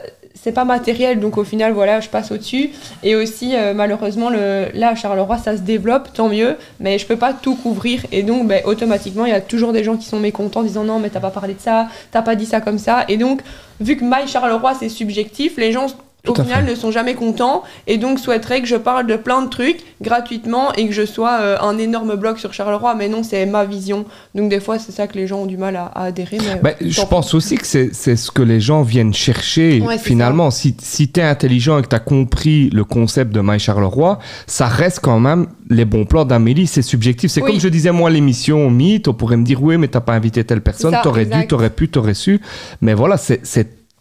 C'est 0.41 0.53
pas 0.53 0.65
matériel, 0.65 1.19
donc 1.19 1.37
au 1.37 1.45
final, 1.45 1.73
voilà, 1.73 2.01
je 2.01 2.09
passe 2.09 2.31
au-dessus. 2.31 2.71
Et 3.03 3.17
aussi, 3.17 3.57
euh, 3.57 3.75
malheureusement, 3.75 4.31
le, 4.31 4.67
là, 4.73 4.91
à 4.91 4.95
Charleroi, 4.95 5.37
ça 5.39 5.57
se 5.57 5.63
développe, 5.63 6.13
tant 6.13 6.29
mieux, 6.29 6.57
mais 6.79 6.99
je 6.99 7.07
peux 7.07 7.17
pas 7.17 7.33
tout 7.33 7.57
couvrir. 7.57 8.03
Et 8.13 8.23
donc, 8.23 8.47
ben, 8.47 8.63
automatiquement, 8.65 9.27
il 9.27 9.33
y 9.33 9.35
a 9.35 9.41
toujours 9.41 9.73
des 9.73 9.83
gens 9.83 9.97
qui 9.97 10.07
sont 10.07 10.21
mécontents, 10.21 10.63
disant 10.63 10.85
non, 10.85 11.01
mais 11.01 11.11
t'as 11.11 11.21
pas 11.21 11.31
parlé 11.31 11.55
de 11.55 11.61
ça, 11.61 11.89
t'as 12.13 12.23
pas 12.23 12.37
dit 12.37 12.47
ça 12.47 12.61
comme 12.61 12.79
ça. 12.79 13.05
Et 13.09 13.17
donc, 13.17 13.41
vu 13.81 13.97
que 13.97 14.05
My 14.05 14.29
Charleroi, 14.29 14.75
c'est 14.79 14.89
subjectif, 14.89 15.57
les 15.57 15.73
gens, 15.73 15.89
au 16.27 16.35
final, 16.35 16.65
fait. 16.65 16.71
ne 16.73 16.75
sont 16.77 16.91
jamais 16.91 17.15
contents 17.15 17.63
et 17.87 17.97
donc 17.97 18.19
souhaiteraient 18.19 18.61
que 18.61 18.67
je 18.67 18.77
parle 18.77 19.07
de 19.07 19.17
plein 19.17 19.41
de 19.43 19.49
trucs 19.49 19.79
gratuitement 20.03 20.73
et 20.75 20.87
que 20.87 20.93
je 20.93 21.07
sois 21.07 21.39
euh, 21.41 21.57
un 21.61 21.79
énorme 21.79 22.17
blog 22.17 22.39
sur 22.39 22.53
Charleroi. 22.53 22.95
Mais 22.95 23.09
non, 23.09 23.23
c'est 23.23 23.47
ma 23.47 23.65
vision. 23.65 24.05
Donc, 24.35 24.51
des 24.51 24.61
fois, 24.61 24.79
c'est 24.79 24.93
ça 24.93 25.07
que 25.07 25.15
les 25.17 25.27
gens 25.27 25.39
ont 25.43 25.47
du 25.47 25.57
mal 25.57 25.77
à, 25.77 25.85
à 25.87 26.05
adhérer. 26.05 26.39
Mais, 26.41 26.61
Ben, 26.61 26.75
je 26.91 27.01
pense 27.03 27.35
aussi 27.35 27.57
que 27.57 27.67
c'est 27.67 27.93
ce 28.17 28.31
que 28.31 28.43
les 28.43 28.61
gens 28.61 28.83
viennent 28.83 29.15
chercher. 29.15 29.81
Ouais, 29.81 29.97
Finalement, 29.99 30.51
si, 30.51 30.77
si 30.81 31.11
tu 31.11 31.21
es 31.21 31.23
intelligent 31.23 31.79
et 31.79 31.83
que 31.83 31.89
tu 31.89 31.97
as 31.97 32.01
compris 32.01 32.69
le 32.71 32.85
concept 32.85 33.33
de 33.33 33.41
My 33.43 33.59
Charleroi, 33.59 34.19
ça 34.47 34.67
reste 34.67 35.01
quand 35.01 35.21
même 35.21 35.47
les 35.71 35.85
bons 35.85 36.05
plans 36.05 36.25
d'Amélie. 36.25 36.67
C'est 36.67 36.83
subjectif. 36.83 37.31
C'est 37.31 37.43
Oui. 37.43 37.53
comme 37.53 37.61
je 37.61 37.69
disais, 37.69 37.93
moi, 37.93 38.11
l'émission 38.11 38.71
Mythe, 38.71 39.09
on 39.09 39.15
pourrait 39.15 39.37
me 39.37 39.45
dire, 39.45 39.63
oui, 39.63 39.77
mais 39.79 39.89
t'as 39.89 40.01
pas 40.01 40.15
invité 40.15 40.45
telle 40.45 40.61
personne, 40.63 40.97
t'aurais 41.03 41.27
dû, 41.27 41.47
t'aurais 41.47 41.71
pu, 41.71 41.89
t'aurais 41.89 42.15
su. 42.15 42.41
Mais 42.81 42.95
voilà, 42.95 43.17
c'est- 43.17 43.41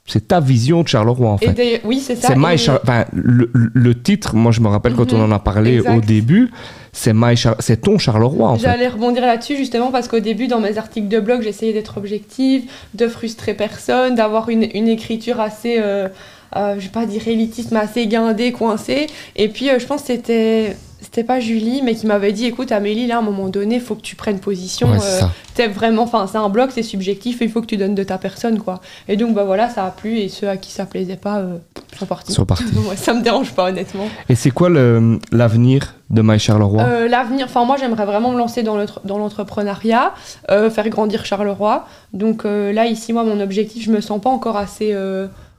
c'est 0.07 0.29
ta 0.29 0.39
vision 0.39 0.81
de 0.83 0.87
Charleroi, 0.87 1.29
en 1.29 1.37
fait. 1.37 1.81
oui, 1.83 1.99
c'est 1.99 2.15
ça. 2.15 2.29
C'est 2.29 2.35
My 2.37 2.53
et- 2.53 2.57
Char- 2.57 2.79
enfin, 2.81 3.05
le, 3.13 3.51
le 3.53 4.01
titre, 4.01 4.35
moi 4.35 4.51
je 4.51 4.61
me 4.61 4.67
rappelle 4.69 4.93
quand 4.93 5.11
on 5.13 5.17
Mhm. 5.17 5.31
en 5.31 5.35
a 5.35 5.39
parlé 5.39 5.75
Exact. 5.77 5.97
au 5.97 6.01
début, 6.01 6.49
c'est 6.93 7.13
Char- 7.35 7.55
c'est 7.59 7.81
ton 7.81 7.97
Charleroi 7.97 8.47
en 8.49 8.55
fait. 8.57 8.63
J'allais 8.63 8.87
rebondir 8.87 9.21
là-dessus 9.23 9.57
justement 9.57 9.91
parce 9.91 10.07
qu'au 10.07 10.19
début, 10.21 10.47
dans 10.47 10.59
mes 10.61 10.77
articles 10.77 11.09
de 11.09 11.19
blog, 11.19 11.41
j'essayais 11.41 11.73
d'être 11.73 11.97
objective, 11.97 12.63
de 12.93 13.07
frustrer 13.07 13.53
personne, 13.53 14.15
d'avoir 14.15 14.49
une, 14.49 14.67
une 14.73 14.87
écriture 14.87 15.39
assez, 15.41 15.75
euh, 15.79 16.07
euh, 16.55 16.75
je 16.79 16.85
vais 16.85 16.91
pas 16.91 17.05
dire 17.05 17.27
élitiste, 17.27 17.71
mais 17.71 17.79
assez 17.79 18.07
guindée, 18.07 18.53
coincée. 18.53 19.07
Et 19.35 19.49
puis, 19.49 19.69
euh, 19.69 19.77
je 19.79 19.85
pense 19.85 20.01
que 20.01 20.07
c'était. 20.07 20.77
C'était 20.99 21.23
pas 21.23 21.39
Julie, 21.39 21.81
mais 21.83 21.93
qui 21.95 22.07
m'avait 22.07 22.33
dit 22.33 22.45
écoute, 22.45 22.71
Amélie, 22.71 23.05
là, 23.07 23.15
à 23.17 23.19
un 23.19 23.21
moment 23.21 23.49
donné, 23.49 23.79
faut 23.79 23.93
que 23.95 24.01
tu 24.01 24.15
prennes 24.15 24.39
position. 24.39 24.89
Ouais, 24.91 24.97
euh, 25.03 25.21
t'es 25.53 25.67
vraiment. 25.67 26.03
Enfin, 26.03 26.25
c'est 26.31 26.37
un 26.39 26.49
blog, 26.49 26.69
c'est 26.73 26.81
subjectif, 26.83 27.41
et 27.41 27.45
il 27.45 27.51
faut 27.51 27.61
que 27.61 27.67
tu 27.67 27.77
donnes 27.77 27.93
de 27.95 28.03
ta 28.03 28.17
personne, 28.17 28.57
quoi. 28.59 28.81
Et 29.07 29.15
donc, 29.15 29.35
bah 29.35 29.43
voilà, 29.43 29.69
ça 29.69 29.85
a 29.85 29.91
plu, 29.91 30.17
et 30.17 30.27
ceux 30.29 30.49
à 30.49 30.57
qui 30.57 30.71
ça 30.71 30.85
plaisait 30.85 31.15
pas 31.15 31.37
euh, 31.37 31.57
sont 31.99 32.05
partis. 32.07 32.33
Sont 32.33 32.45
partis. 32.45 32.63
Ouais, 32.89 32.95
ça 32.95 33.13
me 33.13 33.21
dérange 33.21 33.51
pas, 33.53 33.69
honnêtement. 33.69 34.07
Et 34.29 34.35
c'est 34.35 34.49
quoi 34.51 34.69
l'avenir 34.69 35.93
de 36.09 36.21
My 36.23 36.39
Charleroi? 36.39 36.81
Euh, 36.83 37.07
L'avenir, 37.07 37.45
enfin 37.45 37.65
moi 37.65 37.75
j'aimerais 37.79 38.05
vraiment 38.05 38.31
me 38.31 38.37
lancer 38.37 38.63
dans 38.63 38.77
l'entre- 38.77 39.01
dans 39.05 39.17
l'entrepreneuriat, 39.17 40.13
euh, 40.51 40.69
faire 40.69 40.87
grandir 40.89 41.25
Charleroi. 41.25 41.85
Donc 42.13 42.43
là 42.45 42.85
ici 42.85 43.13
moi 43.13 43.23
mon 43.23 43.39
objectif, 43.41 43.83
je 43.85 43.91
me 43.91 43.99
sens 44.01 44.21
pas 44.21 44.29
encore 44.29 44.55
assez 44.57 44.95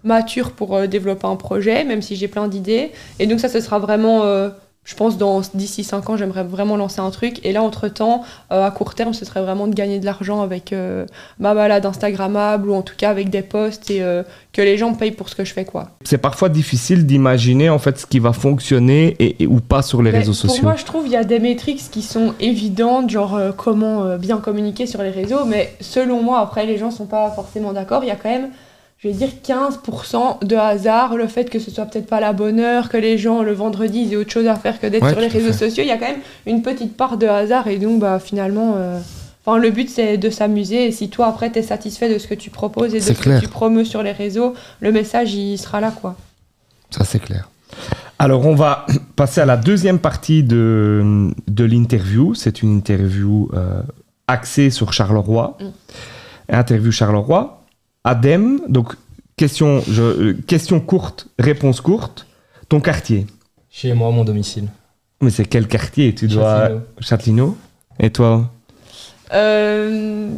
mature 0.04 0.52
pour 0.52 0.86
développer 0.88 1.26
un 1.26 1.36
projet, 1.36 1.84
même 1.84 2.02
si 2.02 2.16
j'ai 2.16 2.28
plein 2.28 2.48
d'idées. 2.48 2.92
Et 3.18 3.26
donc 3.26 3.40
ça 3.40 3.48
ce 3.48 3.60
sera 3.60 3.78
vraiment, 3.78 4.22
je 4.84 4.94
pense 4.94 5.18
dans 5.18 5.42
d'ici 5.54 5.84
5 5.84 6.08
ans 6.08 6.16
j'aimerais 6.16 6.44
vraiment 6.44 6.76
lancer 6.76 7.00
un 7.00 7.10
truc. 7.10 7.44
Et 7.44 7.52
là 7.52 7.62
entre 7.62 7.88
temps, 7.88 8.22
à 8.50 8.70
court 8.70 8.94
terme 8.94 9.12
ce 9.12 9.24
serait 9.24 9.42
vraiment 9.42 9.66
de 9.66 9.74
gagner 9.74 9.98
de 10.00 10.04
l'argent 10.06 10.40
avec 10.40 10.72
euh, 10.72 11.04
ma 11.38 11.54
balade 11.54 11.84
Instagrammable 11.84 12.70
ou 12.70 12.74
en 12.74 12.82
tout 12.82 12.94
cas 12.96 13.10
avec 13.10 13.28
des 13.30 13.42
posts 13.42 13.90
et 13.90 14.02
euh, 14.02 14.22
que 14.52 14.62
les 14.62 14.78
gens 14.78 14.94
payent 14.94 15.10
pour 15.12 15.28
ce 15.28 15.34
que 15.34 15.44
je 15.44 15.52
fais 15.52 15.64
quoi. 15.66 15.90
C'est 16.04 16.18
parfois 16.18 16.48
difficile 16.48 17.04
d'imaginer 17.06 17.68
en 17.68 17.78
fait 17.78 17.98
ce 17.98 18.06
qui 18.06 18.18
va 18.18 18.32
fonctionner 18.32 19.14
et, 19.18 19.42
et- 19.42 19.46
ou 19.46 19.60
pas 19.60 19.82
sur 19.82 20.02
les 20.02 20.10
Mais 20.10 20.18
réseaux 20.18 20.32
Pour 20.32 20.40
sociaux. 20.50 20.62
moi, 20.64 20.74
je 20.76 20.84
trouve 20.84 21.02
qu'il 21.04 21.12
y 21.12 21.16
a 21.16 21.24
des 21.24 21.38
métriques 21.38 21.82
qui 21.90 22.02
sont 22.02 22.32
évidentes, 22.40 23.10
genre 23.10 23.34
euh, 23.36 23.52
comment 23.54 24.04
euh, 24.04 24.16
bien 24.16 24.38
communiquer 24.38 24.86
sur 24.86 25.02
les 25.02 25.10
réseaux, 25.10 25.44
mais 25.44 25.74
selon 25.80 26.22
moi, 26.22 26.40
après, 26.40 26.64
les 26.66 26.78
gens 26.78 26.90
sont 26.90 27.06
pas 27.06 27.30
forcément 27.30 27.72
d'accord. 27.72 28.04
Il 28.04 28.08
y 28.08 28.10
a 28.10 28.16
quand 28.16 28.30
même, 28.30 28.48
je 28.98 29.08
vais 29.08 29.14
dire, 29.14 29.28
15% 29.46 30.44
de 30.44 30.56
hasard, 30.56 31.16
le 31.16 31.26
fait 31.28 31.48
que 31.50 31.58
ce 31.58 31.70
soit 31.70 31.84
peut-être 31.86 32.06
pas 32.08 32.20
la 32.20 32.32
bonne 32.32 32.58
heure, 32.58 32.88
que 32.88 32.96
les 32.96 33.16
gens 33.18 33.42
le 33.42 33.52
vendredi 33.52 34.00
ils 34.02 34.12
aient 34.12 34.16
autre 34.16 34.32
chose 34.32 34.46
à 34.48 34.56
faire 34.56 34.80
que 34.80 34.86
d'être 34.88 35.04
Ouais, 35.04 35.10
sur 35.12 35.20
les 35.20 35.28
réseaux 35.28 35.52
fait. 35.52 35.68
sociaux. 35.68 35.84
Il 35.84 35.88
y 35.88 35.92
a 35.92 35.98
quand 35.98 36.08
même 36.08 36.20
une 36.46 36.62
petite 36.62 36.96
part 36.96 37.16
de 37.16 37.26
hasard, 37.26 37.68
et 37.68 37.78
donc 37.78 38.00
bah, 38.00 38.18
finalement. 38.18 38.74
euh, 38.76 38.98
Enfin, 39.46 39.56
le 39.58 39.70
but 39.70 39.88
c'est 39.88 40.18
de 40.18 40.28
s'amuser 40.28 40.84
et 40.88 40.92
si 40.92 41.08
toi 41.08 41.28
après 41.28 41.48
t'es 41.48 41.62
satisfait 41.62 42.12
de 42.12 42.18
ce 42.18 42.26
que 42.26 42.34
tu 42.34 42.50
proposes 42.50 42.94
et 42.94 42.98
de 42.98 43.02
ce 43.04 43.12
clair. 43.14 43.40
que 43.40 43.46
tu 43.46 43.50
promeus 43.50 43.86
sur 43.86 44.02
les 44.02 44.12
réseaux, 44.12 44.52
le 44.80 44.92
message 44.92 45.32
il 45.32 45.56
sera 45.56 45.80
là 45.80 45.90
quoi. 45.90 46.16
Ça 46.90 47.02
c'est 47.04 47.18
clair. 47.18 47.48
Alors 48.18 48.44
on 48.44 48.54
va 48.54 48.84
passer 49.16 49.40
à 49.40 49.46
la 49.46 49.56
deuxième 49.56 50.00
partie 50.00 50.42
de, 50.42 51.30
de 51.46 51.64
l'interview. 51.64 52.34
C'est 52.34 52.62
une 52.62 52.76
interview 52.76 53.48
euh, 53.54 53.80
axée 54.26 54.68
sur 54.68 54.92
Charleroi. 54.92 55.56
Mm. 55.60 55.64
Interview 56.50 56.92
Charleroi. 56.92 57.57
Adem, 58.08 58.60
donc 58.68 58.94
question, 59.36 59.82
je, 59.88 60.02
euh, 60.02 60.36
question 60.46 60.80
courte, 60.80 61.28
réponse 61.38 61.80
courte. 61.80 62.26
Ton 62.68 62.80
quartier. 62.80 63.26
Chez 63.70 63.92
moi, 63.94 64.10
mon 64.10 64.24
domicile. 64.24 64.68
Mais 65.20 65.30
c'est 65.30 65.44
quel 65.44 65.66
quartier 65.66 66.14
Tu 66.14 66.26
dois. 66.28 66.70
Châtellerault. 67.00 67.56
Et 68.00 68.10
toi 68.10 68.50
Euh, 69.34 70.30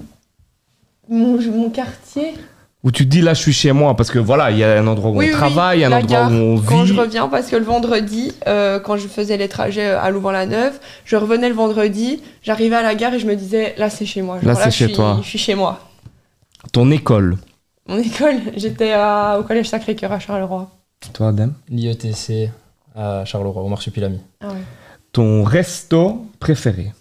mon, 1.09 1.41
mon 1.41 1.71
quartier. 1.71 2.35
Où 2.83 2.91
tu 2.91 3.05
te 3.05 3.11
dis 3.11 3.21
là, 3.21 3.35
je 3.35 3.41
suis 3.41 3.53
chez 3.53 3.73
moi 3.73 3.95
Parce 3.95 4.11
que 4.11 4.19
voilà, 4.19 4.51
il 4.51 4.57
y 4.59 4.65
a 4.65 4.81
un 4.81 4.87
endroit 4.87 5.11
où 5.11 5.17
Oui, 5.19 5.27
on 5.27 5.29
oui, 5.29 5.35
travaille, 5.35 5.79
oui, 5.81 5.85
un 5.85 5.93
endroit 5.93 6.09
gare. 6.23 6.31
où 6.33 6.35
on 6.35 6.59
Quand 6.61 6.87
je 6.87 6.95
vit. 6.95 6.99
reviens, 6.99 7.29
parce 7.29 7.49
que 7.49 7.57
le 7.57 7.65
vendredi, 7.65 8.33
euh, 8.47 8.81
quand 8.81 8.97
je 8.97 9.07
faisais 9.07 9.37
les 9.37 9.49
trajets 9.49 9.85
à 9.91 10.11
Louvain-la-Neuve, 10.11 10.79
je 11.05 11.17
revenais 11.17 11.49
le 11.51 11.55
vendredi, 11.55 12.23
j'arrivais 12.43 12.77
à 12.77 12.83
la 12.83 12.95
gare 12.95 13.13
et 13.15 13.19
je 13.19 13.27
me 13.27 13.37
disais, 13.37 13.75
là 13.77 13.91
c'est 13.91 14.07
chez 14.07 14.23
moi. 14.23 14.37
Genre, 14.41 14.47
Là, 14.49 14.55
c'est 14.55 14.71
je 14.71 14.77
chez 14.77 14.87
suis- 14.87 14.95
toi. 14.95 15.19
Je 15.23 15.29
suis 15.29 15.39
chez 15.39 15.55
moi. 15.55 15.79
Ton 16.73 16.91
école. 16.91 17.37
Mon 17.91 17.99
école, 17.99 18.37
j'étais 18.57 18.95
au 19.39 19.43
collège 19.43 19.69
Sacré-Cœur 19.69 20.13
à 20.13 20.21
Charleroi. 20.21 20.69
Toi, 21.13 21.29
Adem 21.29 21.55
L'IETC 21.69 22.51
à 22.97 23.25
Charleroi, 23.25 23.63
au 23.63 23.69
Marsupilami. 23.69 24.21
Ah 24.41 24.49
ouais. 24.49 24.55
Ton 25.13 25.43
resto 25.43 26.27
préféré. 26.39 26.93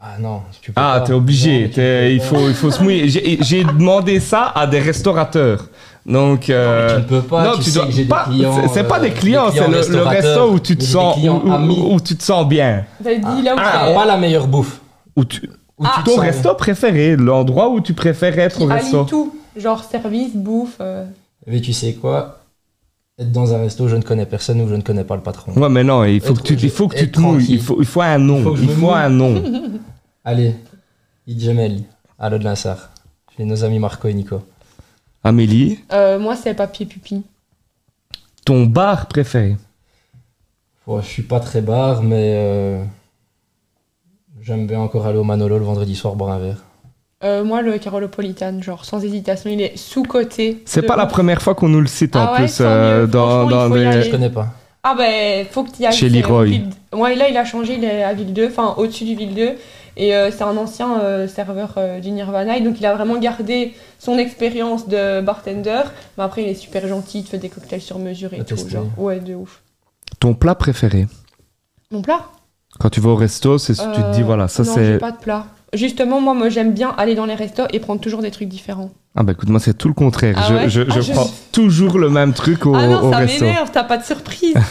Ah 0.00 0.16
non, 0.18 0.42
tu 0.60 0.72
peux 0.72 0.80
Ah, 0.80 0.98
pas. 1.00 1.06
t'es 1.06 1.12
Non, 1.12 1.18
obligé. 1.18 1.68
peux 1.68 2.10
il, 2.10 2.20
faut, 2.20 2.48
il 2.48 2.54
faut 2.54 2.70
se 2.72 2.82
mouiller. 2.82 3.08
J'ai 3.08 3.38
j'ai 3.40 3.62
demandé 3.64 4.18
ça 4.20 4.52
à 4.54 4.66
des 4.66 4.80
restaurateurs. 4.80 5.68
Donc, 6.06 6.50
euh, 6.50 6.96
Tu 6.96 7.02
ne 7.02 7.08
peux 7.20 7.22
pas, 7.22 7.44
non, 7.44 7.52
tu 7.56 7.64
tu 7.64 7.70
sais 7.70 7.78
dois 7.78 7.86
que 7.86 7.92
j'ai 7.92 8.02
des 8.04 8.08
pas. 8.08 8.24
clients, 8.24 8.54
c'est- 8.62 8.68
C'est 8.74 8.84
pas 8.84 8.98
euh, 8.98 9.02
des 9.02 9.10
clients, 9.10 9.50
des 9.50 9.58
c'est 9.58 9.68
le, 9.68 9.96
le 9.98 10.02
resto 10.02 10.50
où 10.52 10.58
tu 10.60 10.76
te 10.76 10.82
sens, 10.84 11.18
où, 11.22 11.28
où- 11.48 11.52
amis. 11.52 11.86
où 11.90 12.00
tu 12.00 12.16
te 12.16 12.22
sens 12.22 12.48
bien. 12.48 12.84
T'as 13.04 13.14
dit 13.14 13.42
là 13.42 13.54
où 13.54 13.58
Ah, 13.60 13.92
Pas 13.94 14.06
la 14.06 14.16
meilleure 14.16 14.48
bouffe. 14.48 14.80
Où 15.16 15.24
tu, 15.24 15.48
Où 15.78 15.84
Ah, 15.84 15.92
tu 15.98 16.02
te 16.04 16.10
ton 16.10 16.20
resto 16.20 16.54
préféré, 16.54 17.14
l'endroit 17.16 17.68
où 17.68 17.80
tu 17.80 17.92
préfères 17.94 18.36
être 18.38 18.56
qui 18.58 18.64
au 18.64 18.66
resto. 18.66 19.04
tout, 19.04 19.36
genre 19.58 19.84
service, 19.84 20.34
bouffe. 20.34 20.76
euh. 20.80 21.04
Mais 21.46 21.60
tu 21.60 21.72
sais 21.72 21.94
quoi? 21.94 22.40
Être 23.18 23.32
dans 23.32 23.52
un 23.52 23.58
resto, 23.58 23.88
je 23.88 23.96
ne 23.96 24.02
connais 24.02 24.26
personne 24.26 24.60
ou 24.60 24.68
je 24.68 24.74
ne 24.76 24.82
connais 24.82 25.04
pas 25.04 25.16
le 25.16 25.22
patron. 25.22 25.52
Ouais, 25.54 25.68
mais 25.68 25.82
non, 25.82 26.04
il 26.04 26.20
faut 26.20 26.32
Être- 26.34 26.42
que 26.42 26.54
tu, 26.54 26.64
il 26.66 26.70
faut 26.70 26.86
que 26.88 26.96
tu 26.96 27.04
être 27.04 27.12
te 27.12 27.20
mouilles. 27.20 27.38
tranquille. 27.38 27.54
Il 27.56 27.60
faut, 27.62 27.80
il 27.80 27.86
faut 27.86 28.00
un 28.02 28.18
nom. 28.18 28.38
Il 28.38 28.42
faut 28.44 28.50
que 28.52 28.56
je 28.58 28.62
Il 28.62 28.68
me 28.70 28.74
faut 28.74 28.80
mouille. 28.82 28.94
un 28.94 29.08
nom. 29.08 29.42
Allez, 30.24 30.54
Idjemel, 31.26 31.82
à 32.18 32.30
l'eau 32.30 32.38
de 32.38 32.44
l'Insar. 32.44 32.90
J'ai 33.36 33.44
nos 33.44 33.64
amis 33.64 33.78
Marco 33.80 34.06
et 34.08 34.14
Nico. 34.14 34.40
Amélie, 35.24 35.80
Euh, 35.92 36.18
moi, 36.18 36.36
c'est 36.36 36.54
papier 36.54 36.86
pupi. 36.86 37.22
ton 38.44 38.66
bar 38.66 39.06
préféré? 39.06 39.56
Bon, 40.86 41.00
je 41.00 41.06
suis 41.06 41.22
pas 41.22 41.40
très 41.40 41.60
bar, 41.60 42.02
mais 42.02 42.32
euh, 42.36 42.84
j'aime 44.40 44.66
bien 44.66 44.80
encore 44.80 45.06
aller 45.06 45.18
au 45.18 45.24
Manolo 45.24 45.58
le 45.58 45.64
vendredi 45.64 45.96
soir 45.96 46.14
boire 46.14 46.30
un 46.30 46.38
verre. 46.38 46.64
Euh, 47.24 47.42
moi, 47.42 47.62
le 47.62 47.78
Carolopolitan, 47.78 48.62
genre 48.62 48.84
sans 48.84 49.02
hésitation, 49.04 49.50
il 49.50 49.60
est 49.60 49.76
sous-côté. 49.76 50.62
C'est 50.64 50.82
pas 50.82 50.96
la 50.96 51.06
première 51.06 51.42
fois 51.42 51.54
qu'on 51.54 51.68
nous 51.68 51.80
le 51.80 51.88
cite 51.88 52.14
en 52.14 52.20
Ah 52.20 52.32
ouais, 52.32 52.38
plus 52.38 52.58
euh, 52.60 53.06
dans, 53.06 53.48
aller. 53.72 54.02
Je 54.02 54.10
connais 54.10 54.30
pas. 54.30 54.48
Ah 54.84 54.94
ben, 54.96 55.44
faut 55.50 55.64
que 55.64 55.70
tu 55.72 55.82
y 55.82 55.86
ailles. 55.86 55.92
Chez 55.92 56.08
c'est 56.08 56.20
Leroy. 56.20 56.44
Ville- 56.44 56.70
Ouais, 56.94 57.16
là, 57.16 57.28
il 57.28 57.36
a 57.36 57.44
changé, 57.44 57.74
il 57.74 57.84
est 57.84 58.04
à 58.04 58.12
Ville 58.14 58.32
2, 58.32 58.46
enfin 58.46 58.74
au-dessus 58.76 59.04
du 59.04 59.16
Ville 59.16 59.34
2. 59.34 59.50
Et 59.96 60.14
euh, 60.14 60.30
c'est 60.30 60.44
un 60.44 60.56
ancien 60.56 61.00
euh, 61.00 61.26
serveur 61.26 61.74
euh, 61.76 61.98
du 61.98 62.12
Nirvana. 62.12 62.56
Et 62.56 62.60
donc, 62.60 62.76
il 62.78 62.86
a 62.86 62.94
vraiment 62.94 63.18
gardé 63.18 63.74
son 63.98 64.16
expérience 64.16 64.86
de 64.88 65.20
bartender. 65.20 65.82
Mais 66.16 66.24
après, 66.24 66.44
il 66.44 66.48
est 66.48 66.54
super 66.54 66.86
gentil, 66.86 67.18
il 67.20 67.24
te 67.24 67.30
fait 67.30 67.38
des 67.38 67.48
cocktails 67.48 67.80
sur 67.82 67.98
mesure 67.98 68.32
et 68.32 68.44
tout. 68.44 68.56
Genre. 68.68 68.86
Ouais, 68.96 69.18
de 69.18 69.34
ouf. 69.34 69.60
Ton 70.20 70.34
plat 70.34 70.54
préféré? 70.54 71.08
Mon 71.90 72.00
plat? 72.00 72.20
Quand 72.78 72.90
tu 72.90 73.00
vas 73.00 73.10
au 73.10 73.16
resto, 73.16 73.58
c'est 73.58 73.74
tu 73.74 73.80
te 73.80 74.12
dis 74.14 74.22
voilà, 74.22 74.46
ça 74.46 74.62
non, 74.62 74.72
j'ai 74.76 74.92
c'est. 74.92 74.98
pas 74.98 75.10
de 75.10 75.16
plat. 75.18 75.46
Justement, 75.74 76.20
moi, 76.20 76.32
moi 76.34 76.48
j'aime 76.48 76.72
bien 76.72 76.94
aller 76.96 77.14
dans 77.14 77.26
les 77.26 77.34
restos 77.34 77.64
et 77.72 77.78
prendre 77.78 78.00
toujours 78.00 78.22
des 78.22 78.30
trucs 78.30 78.48
différents. 78.48 78.90
Ah 79.16 79.22
bah 79.22 79.32
écoute, 79.32 79.48
moi 79.50 79.60
c'est 79.60 79.76
tout 79.76 79.88
le 79.88 79.94
contraire. 79.94 80.34
Ah 80.38 80.46
je 80.48 80.54
ouais 80.54 80.68
je, 80.70 80.80
Ah, 80.82 80.94
je 80.94 81.00
je- 81.02 81.12
prends 81.12 81.28
toujours 81.52 81.98
le 81.98 82.08
même 82.08 82.32
truc 82.32 82.64
au, 82.64 82.74
ah 82.74 82.86
non, 82.86 83.02
au 83.08 83.12
ça 83.12 83.18
resto. 83.18 83.44
m'énerve, 83.44 83.70
t'as 83.72 83.84
pas 83.84 83.98
de 83.98 84.04
surprise. 84.04 84.54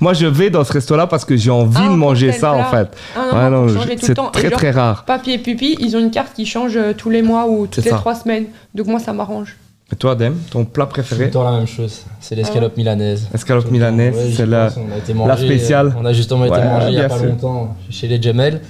Moi 0.00 0.12
je 0.14 0.26
vais 0.26 0.50
dans 0.50 0.64
ce 0.64 0.72
resto-là 0.72 1.06
parce 1.06 1.24
que 1.24 1.36
j'ai 1.36 1.50
envie 1.50 1.76
Ah, 1.84 1.88
de 1.88 1.94
manger 1.94 2.32
ça 2.32 2.52
en 2.54 2.64
fait. 2.64 2.88
Ah 3.16 3.20
non, 3.32 3.38
Ouais, 3.38 3.50
non, 3.50 3.66
tout 3.66 3.80
c'est 4.00 4.14
très 4.32 4.48
genre, 4.48 4.58
très 4.58 4.70
rare. 4.70 5.04
Papier 5.04 5.34
et 5.34 5.38
Pupi, 5.38 5.76
ils 5.80 5.96
ont 5.96 6.00
une 6.00 6.10
carte 6.10 6.32
qui 6.34 6.46
change 6.46 6.76
euh, 6.76 6.92
tous 6.96 7.10
les 7.10 7.22
mois 7.22 7.46
ou 7.48 7.66
toutes 7.66 7.76
C'est 7.76 7.82
les 7.84 7.90
ça. 7.90 7.96
trois 7.96 8.14
semaines. 8.14 8.46
Donc 8.74 8.86
moi, 8.86 8.98
ça 9.00 9.12
m'arrange. 9.12 9.56
Et 9.92 9.96
toi, 9.96 10.14
Dem, 10.14 10.36
ton 10.50 10.64
plat 10.64 10.84
Tout 10.86 10.90
préféré 10.92 11.24
le 11.26 11.30
temps 11.32 11.42
la 11.44 11.58
même 11.58 11.66
chose. 11.66 12.02
C'est 12.20 12.34
l'escalope 12.36 12.76
milanaise. 12.76 13.28
Escalope 13.34 13.64
Tout 13.66 13.72
milanaise, 13.72 14.14
Ouais, 14.16 14.32
c'est 14.36 14.46
la. 14.46 14.66
pense, 14.68 14.78
on 14.78 14.94
a 14.94 14.98
été 14.98 15.12
manger, 15.14 15.44
spéciale. 15.46 15.86
euh, 15.88 16.00
On 16.00 16.04
a 16.06 16.12
justement 16.12 16.44
été 16.44 16.54
Ouais, 16.54 16.64
manger 16.64 16.86
il 16.88 16.94
y 16.94 17.00
a 17.00 17.08
pas 17.08 17.18
longtemps 17.18 17.76
chez 17.90 18.06
les 18.08 18.22
Gemel 18.22 18.60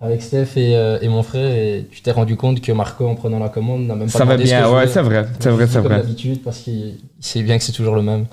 avec 0.00 0.22
Steph 0.22 0.56
et, 0.56 0.76
euh, 0.76 0.98
et 1.00 1.08
mon 1.08 1.22
frère 1.22 1.50
et 1.50 1.86
tu 1.90 2.02
t'es 2.02 2.10
rendu 2.10 2.36
compte 2.36 2.60
que 2.60 2.72
Marco 2.72 3.06
en 3.06 3.14
prenant 3.14 3.38
la 3.38 3.48
commande 3.48 3.86
n'a 3.86 3.94
même 3.94 4.10
pas 4.10 4.18
Ça 4.18 4.24
va 4.24 4.34
demandé 4.36 4.46
ce 4.46 4.54
que 4.54 4.60
bien, 4.60 4.70
ouais, 4.72 4.86
c'est 4.86 5.00
vrai, 5.02 5.26
c'est 5.40 5.50
vrai, 5.50 5.66
c'est 5.66 5.78
vrai. 5.80 5.88
Comme 5.88 5.98
d'habitude 6.02 6.42
parce 6.42 6.58
qu'il 6.58 6.74
il 6.74 6.94
sait 7.20 7.42
bien 7.42 7.56
que 7.58 7.64
c'est 7.64 7.72
toujours 7.72 7.94
le 7.94 8.02
même. 8.02 8.26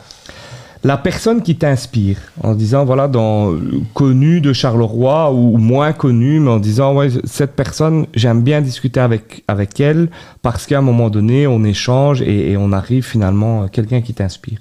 La 0.84 0.98
personne 0.98 1.44
qui 1.44 1.56
t'inspire, 1.58 2.18
en 2.44 2.56
disant 2.56 2.86
voilà, 2.86 3.08
dans 3.08 3.54
connu 3.94 4.42
de 4.42 4.52
Charleroi 4.52 5.32
ou 5.32 5.58
moins 5.58 5.94
connu, 5.94 6.40
mais 6.40 6.50
en 6.50 6.58
disant 6.60 6.96
ouais, 6.96 7.10
cette 7.24 7.52
personne, 7.56 8.08
j'aime 8.16 8.42
bien 8.42 8.62
discuter 8.62 9.00
avec 9.00 9.44
avec 9.48 9.80
elle 9.80 10.10
parce 10.42 10.66
qu'à 10.66 10.80
un 10.80 10.82
moment 10.82 11.12
donné, 11.12 11.46
on 11.46 11.64
échange 11.64 12.24
et, 12.24 12.52
et 12.52 12.58
on 12.58 12.72
arrive 12.72 13.06
finalement 13.06 13.62
à 13.64 13.70
quelqu'un 13.70 14.02
qui 14.02 14.16
t'inspire. 14.16 14.58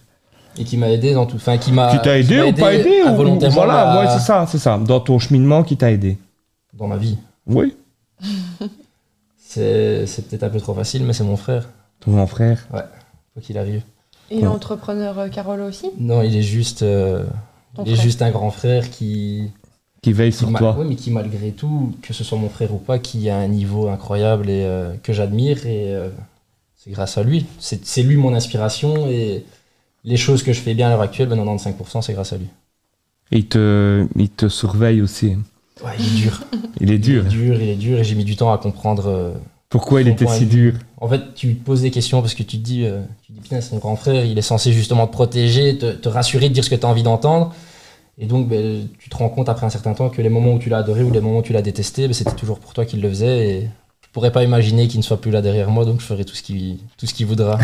Et 0.59 0.65
qui 0.65 0.77
m'a 0.77 0.91
aidé 0.91 1.15
dans 1.15 1.25
tout. 1.25 1.37
Enfin, 1.37 1.57
qui 1.57 1.73
m'a. 1.73 1.91
qui 1.91 2.03
t'a 2.03 2.19
aidé 2.19 2.43
ou 2.43 2.53
pas 2.53 2.75
aidé 2.75 3.01
ou- 3.09 3.39
Voilà, 3.51 3.95
moi 3.95 4.09
c'est 4.09 4.19
ça, 4.25 4.45
c'est 4.47 4.59
ça. 4.59 4.79
Dans 4.79 5.01
ton 5.01 5.19
cheminement 5.19 5.63
qui 5.63 5.79
t'a 5.79 5.91
aidé. 5.91 6.19
Dans 6.75 6.87
ma 6.89 6.97
vie. 6.97 7.19
Oui. 7.47 7.77
C'est 9.39 10.07
c'est 10.07 10.29
peut-être 10.29 10.45
un 10.45 10.49
peu 10.49 10.61
trop 10.61 10.75
facile, 10.75 11.05
mais 11.05 11.13
c'est 11.13 11.25
mon 11.25 11.37
frère. 11.37 11.69
Ton 12.01 12.13
grand 12.13 12.27
frère. 12.27 12.67
Faut 13.35 13.41
qu'il 13.41 13.59
arrive. 13.59 13.83
Et 14.31 14.37
Ouais. 14.37 14.43
l'entrepreneur 14.43 15.19
euh, 15.19 15.29
Carole 15.29 15.61
aussi? 15.63 15.91
Non, 15.99 16.23
il 16.23 16.37
est 16.37 16.43
juste. 16.43 16.83
euh, 16.83 17.25
il 17.79 17.89
est 17.89 17.95
frère. 17.95 18.03
juste 18.05 18.23
un 18.23 18.31
grand 18.31 18.51
frère 18.53 18.91
qui. 18.91 19.51
Qui 20.03 20.13
veille 20.13 20.31
qui 20.31 20.39
sur 20.39 20.53
toi. 20.53 20.79
ouais, 20.79 20.85
mais 20.85 20.95
qui 20.97 21.11
malgré 21.11 21.51
tout, 21.51 21.95
que 22.01 22.13
ce 22.15 22.23
soit 22.25 22.39
mon 22.39 22.49
frère 22.49 22.73
ou 22.73 22.79
pas, 22.79 22.99
qui 22.99 23.29
a 23.29 23.37
un 23.39 23.49
niveau 23.49 23.89
incroyable 23.89 24.49
et 24.49 24.65
euh, 24.65 24.95
que 25.03 25.13
j'admire 25.13 25.67
et 25.67 25.95
euh, 25.95 26.09
c'est 26.77 26.91
grâce 26.93 27.19
à 27.19 27.23
lui. 27.25 27.45
C'est 27.59 27.85
c'est 27.85 28.03
lui 28.05 28.17
mon 28.17 28.33
inspiration 28.35 29.09
et 29.09 29.45
les 30.05 30.17
choses 30.17 30.43
que 30.45 30.53
je 30.53 30.61
fais 30.61 30.75
bien 30.75 30.87
à 30.87 30.91
l'heure 30.91 31.03
actuelle, 31.03 31.29
ben 31.29 31.37
95% 31.37 32.03
c'est 32.03 32.13
grâce 32.15 32.33
à 32.33 32.39
lui. 32.39 32.47
Et 33.33 33.39
il 33.39 33.47
te, 33.47 34.07
il 34.17 34.31
te 34.31 34.49
surveille 34.49 35.03
aussi. 35.03 35.37
Ouais, 35.85 35.93
il 35.99 36.07
est 36.07 36.21
dur. 36.23 36.41
Il 36.81 36.91
est 36.91 36.99
dur. 36.99 37.23
Il 37.27 37.27
est 37.27 37.31
dur, 37.31 37.61
il 37.63 37.69
est 37.69 37.75
dur 37.77 37.99
et 37.99 38.05
j'ai 38.05 38.15
mis 38.15 38.25
du 38.25 38.37
temps 38.37 38.53
à 38.53 38.59
comprendre. 38.59 39.05
euh, 39.07 39.33
Pourquoi 39.69 40.01
il 40.01 40.09
était 40.09 40.27
si 40.27 40.47
dur 40.47 40.75
En 40.99 41.09
fait, 41.09 41.35
tu 41.35 41.55
te 41.57 41.65
poses 41.65 41.83
des 41.83 41.91
questions 41.91 42.21
parce 42.23 42.35
que 42.35 42.43
tu 42.43 42.59
te 42.59 42.63
dis, 42.63 42.85
euh, 42.87 43.03
tu 43.23 43.29
te 43.29 43.33
dis 43.37 43.41
putain, 43.43 43.61
c'est 43.61 43.73
mon 43.73 43.79
grand 43.79 43.97
frère, 43.97 44.25
il 44.25 44.39
est 44.39 44.43
censé 44.43 44.73
justement 44.73 45.07
te 45.07 45.13
protéger, 45.13 45.77
te, 45.79 45.93
te 45.93 46.09
rassurer, 46.09 46.49
te 46.49 46.55
dire 46.55 46.65
ce 46.65 46.71
que 46.71 46.75
tu 46.75 46.87
as 46.87 46.89
envie 46.89 47.03
d'entendre. 47.03 47.55
Et 48.19 48.27
donc, 48.27 48.49
ben, 48.49 48.87
tu 48.99 49.09
te 49.11 49.17
rends 49.17 49.29
compte 49.31 49.49
après 49.49 49.65
un 49.67 49.71
certain 49.71 49.93
temps 49.95 50.09
que 50.11 50.21
les 50.23 50.29
moments 50.29 50.53
où 50.55 50.59
tu 50.59 50.69
l'as 50.71 50.79
adoré 50.79 51.03
ou 51.03 51.11
les 51.11 51.21
moments 51.21 51.39
où 51.39 51.43
tu 51.43 51.53
l'as 51.53 51.63
détesté, 51.63 52.07
ben, 52.07 52.13
c'était 52.15 52.35
toujours 52.37 52.59
pour 52.61 52.73
toi 52.75 52.85
qu'il 52.85 53.01
le 53.03 53.09
faisait. 53.09 53.49
Et 53.49 53.69
pourrais 54.13 54.33
pas 54.33 54.43
imaginer 54.43 54.89
qu'il 54.89 54.99
ne 54.99 55.05
soit 55.05 55.21
plus 55.21 55.31
là 55.31 55.41
derrière 55.41 55.71
moi, 55.71 55.85
donc 55.85 56.01
je 56.01 56.07
ferai 56.07 56.25
tout 56.25 56.35
ce 56.35 56.43
qu'il 56.43 56.79
tout 56.99 57.07
ce 57.07 57.15
qu'il 57.15 57.27
voudra. 57.27 57.59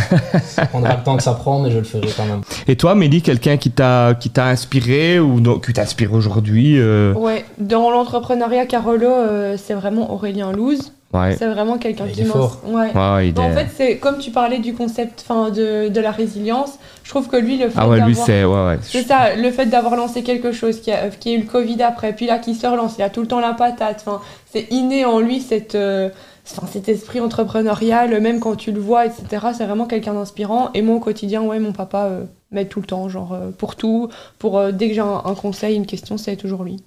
ça 0.45 0.67
prendra 0.67 0.95
le 0.97 1.03
temps 1.03 1.17
que 1.17 1.23
ça 1.23 1.33
prend, 1.35 1.59
mais 1.59 1.71
je 1.71 1.79
le 1.79 1.85
ferai 1.85 2.09
quand 2.17 2.25
même. 2.27 2.43
Et 2.69 2.77
toi, 2.77 2.95
Mélie, 2.95 3.23
quelqu'un 3.23 3.57
qui 3.57 3.71
t'a 3.71 4.15
qui 4.15 4.31
t'a 4.31 4.47
inspiré 4.47 5.19
ou 5.19 5.41
non, 5.41 5.59
qui 5.59 5.73
t'inspire 5.73 6.13
aujourd'hui 6.13 6.79
euh, 6.79 7.13
Ouais, 7.15 7.45
dans 7.59 7.91
l'entrepreneuriat 7.91 8.67
Carolo, 8.67 9.07
euh, 9.09 9.57
c'est 9.57 9.75
vraiment 9.75 10.13
Aurélien 10.13 10.53
Louz. 10.53 10.93
Ouais. 11.15 11.37
C'est 11.39 11.47
vraiment 11.47 11.79
quelqu'un 11.79 12.09
qui 12.09 12.25
fort. 12.25 12.61
Ouais. 12.67 12.91
Ouais, 12.95 13.29
il 13.29 13.33
Bah, 13.35 13.43
en 13.43 13.53
fait, 13.53 13.69
c'est 13.75 13.97
comme 13.99 14.19
tu 14.19 14.33
parlais 14.33 14.59
du 14.59 14.75
concept 14.75 15.21
fin, 15.23 15.51
de, 15.51 15.89
de 15.89 16.01
la 16.01 16.11
résilience, 16.11 16.73
je 17.05 17.11
trouve 17.11 17.29
que 17.29 17.37
lui, 17.37 17.57
le 17.59 17.69
fait 17.71 17.77
Ah 17.79 17.89
ouais, 17.89 18.01
lui 18.01 18.09
d'avoir- 18.13 18.27
c'est 18.27 18.45
ouais 18.45 18.67
ouais. 18.67 18.79
C'est 18.83 19.05
ça, 19.05 19.35
le 19.37 19.51
fait 19.53 19.67
d'avoir 19.67 19.97
lancé 19.97 20.23
quelque 20.25 20.51
chose, 20.53 20.81
qui 20.81 20.91
a, 20.93 21.09
qui 21.09 21.31
a 21.31 21.35
eu 21.37 21.39
le 21.41 21.47
Covid 21.47 21.81
après, 21.83 22.13
puis 22.13 22.27
là 22.27 22.39
qui 22.39 22.55
se 22.55 22.67
relance, 22.67 22.95
il 22.99 23.03
a 23.03 23.09
tout 23.09 23.21
le 23.23 23.29
temps 23.29 23.41
la 23.41 23.55
patate. 23.55 24.03
Enfin, 24.05 24.21
c'est 24.53 24.67
inné 24.71 25.05
en 25.05 25.21
lui 25.21 25.41
cette, 25.41 25.77
euh, 25.77 26.11
enfin, 26.51 26.67
cet 26.71 26.89
esprit 26.89 27.21
entrepreneurial, 27.21 28.21
même 28.21 28.41
quand 28.41 28.57
tu 28.57 28.73
le 28.73 28.81
vois, 28.81 29.07
etc. 29.07 29.49
C'est 29.57 29.67
vraiment 29.67 29.87
quelqu'un 29.87 30.15
d'inspirant. 30.15 30.71
Et 30.75 30.83
moi 30.83 30.97
au 30.97 31.01
quotidien, 31.01 31.43
ouais, 31.43 31.59
mon 31.59 31.73
papa 31.73 32.05
euh, 32.07 32.25
m'aide 32.51 32.69
tout 32.69 32.81
le 32.81 32.87
temps, 32.87 33.09
genre 33.09 33.33
euh, 33.33 33.51
pour 33.51 33.77
tout, 33.77 34.09
pour 34.39 34.59
euh, 34.59 34.73
dès 34.73 34.89
que 34.89 34.95
j'ai 34.95 35.01
un, 35.01 35.23
un 35.25 35.35
conseil, 35.35 35.77
une 35.77 35.87
question, 35.87 36.19
c'est 36.19 36.37
toujours 36.37 36.65
lui. 36.65 36.83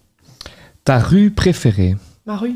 Ta 0.83 0.99
rue 0.99 1.31
préférée 1.31 1.95
Ma 2.25 2.37
rue? 2.37 2.55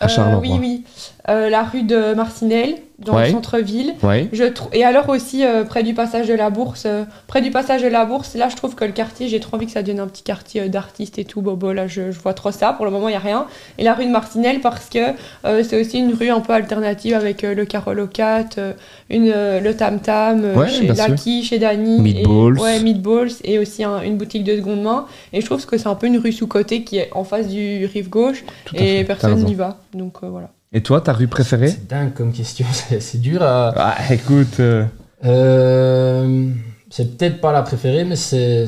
À 0.00 0.08
Charleroi. 0.08 0.40
Oui, 0.40 0.58
oui. 0.58 0.84
Euh, 1.28 1.48
la 1.50 1.62
rue 1.62 1.82
de 1.84 2.14
Marcinelle, 2.14 2.74
dans 2.98 3.16
Ouais. 3.16 3.26
le 3.26 3.32
centre-ville. 3.32 3.94
Ouais. 4.04 4.28
Je 4.32 4.44
Et 4.72 4.84
alors 4.84 5.08
aussi 5.08 5.44
euh, 5.44 5.64
près 5.64 5.82
du 5.82 5.92
passage 5.92 6.28
de 6.28 6.34
la 6.34 6.50
Bourse. 6.50 6.84
euh, 6.86 7.02
près 7.26 7.40
du 7.42 7.50
passage 7.50 7.82
de 7.82 7.88
la 7.88 8.04
Bourse, 8.04 8.36
là 8.36 8.48
je 8.48 8.54
trouve 8.54 8.76
que 8.76 8.84
le 8.84 8.92
quartier, 8.92 9.26
j'ai 9.26 9.40
trop 9.40 9.56
envie 9.56 9.66
que 9.66 9.72
ça 9.72 9.82
devienne 9.82 9.98
un 9.98 10.06
petit 10.06 10.22
quartier 10.22 10.60
euh, 10.62 10.68
d'artistes 10.68 11.18
et 11.18 11.24
tout. 11.24 11.42
Bobo, 11.42 11.72
là 11.72 11.88
je, 11.88 12.12
je 12.12 12.20
vois 12.20 12.32
trop 12.34 12.52
ça. 12.52 12.72
Pour 12.72 12.84
le 12.84 12.92
moment, 12.92 13.08
il 13.08 13.12
n'y 13.12 13.16
a 13.16 13.20
rien. 13.20 13.46
Et 13.78 13.82
la 13.82 13.94
rue 13.94 14.04
de 14.06 14.10
Marcinelle 14.10 14.60
parce 14.60 14.88
que 14.88 14.98
euh, 15.44 15.64
c'est 15.68 15.80
aussi 15.80 15.98
une 15.98 16.14
rue 16.14 16.28
un 16.30 16.38
peu 16.40 16.52
alternative 16.52 17.14
avec 17.14 17.42
le 17.42 17.64
Carolocat, 17.64 18.44
euh, 18.58 18.72
une, 19.10 19.32
euh, 19.34 19.58
le 19.60 19.74
Tam 19.76 19.98
Tam, 20.00 20.44
Ouais, 20.56 20.68
chez. 20.68 20.86
Lucky, 20.86 21.42
chez 21.42 21.58
Dany. 21.58 21.98
Meatballs. 22.00 22.56
Et, 22.58 22.60
ouais, 22.60 22.80
Meatballs 22.80 23.32
et 23.42 23.58
aussi 23.58 23.82
un- 23.82 24.02
une 24.02 24.16
boutique 24.16 24.44
de 24.44 24.54
seconde 24.56 24.82
main. 24.82 25.06
Et 25.32 25.40
je 25.40 25.46
trouve 25.46 25.64
que 25.66 25.76
c'est 25.76 25.88
un 25.88 25.96
peu 25.96 26.06
une 26.06 26.18
rue 26.18 26.30
sous-côté 26.32 26.84
qui 26.84 26.98
est 26.98 27.10
en 27.12 27.24
face 27.24 27.48
du 27.48 27.84
rive 27.86 28.08
gauche 28.10 28.44
Tout 28.64 28.76
et 28.76 29.02
personne 29.02 29.42
n'y 29.42 29.54
va. 29.54 29.78
Donc 29.92 30.18
euh, 30.22 30.28
voilà. 30.28 30.50
Et 30.72 30.82
toi, 30.82 31.00
ta 31.00 31.12
rue 31.12 31.28
préférée 31.28 31.68
C'est 31.68 31.86
dingue 31.88 32.12
comme 32.14 32.32
question, 32.32 32.66
c'est 33.00 33.20
dur 33.20 33.42
à. 33.42 33.72
Ah, 33.76 34.12
écoute. 34.14 34.58
euh, 34.60 34.84
Euh, 35.24 36.48
c'est 36.90 37.16
peut-être 37.16 37.40
pas 37.40 37.52
la 37.52 37.62
préférée, 37.62 38.04
mais 38.04 38.16
c'est 38.16 38.66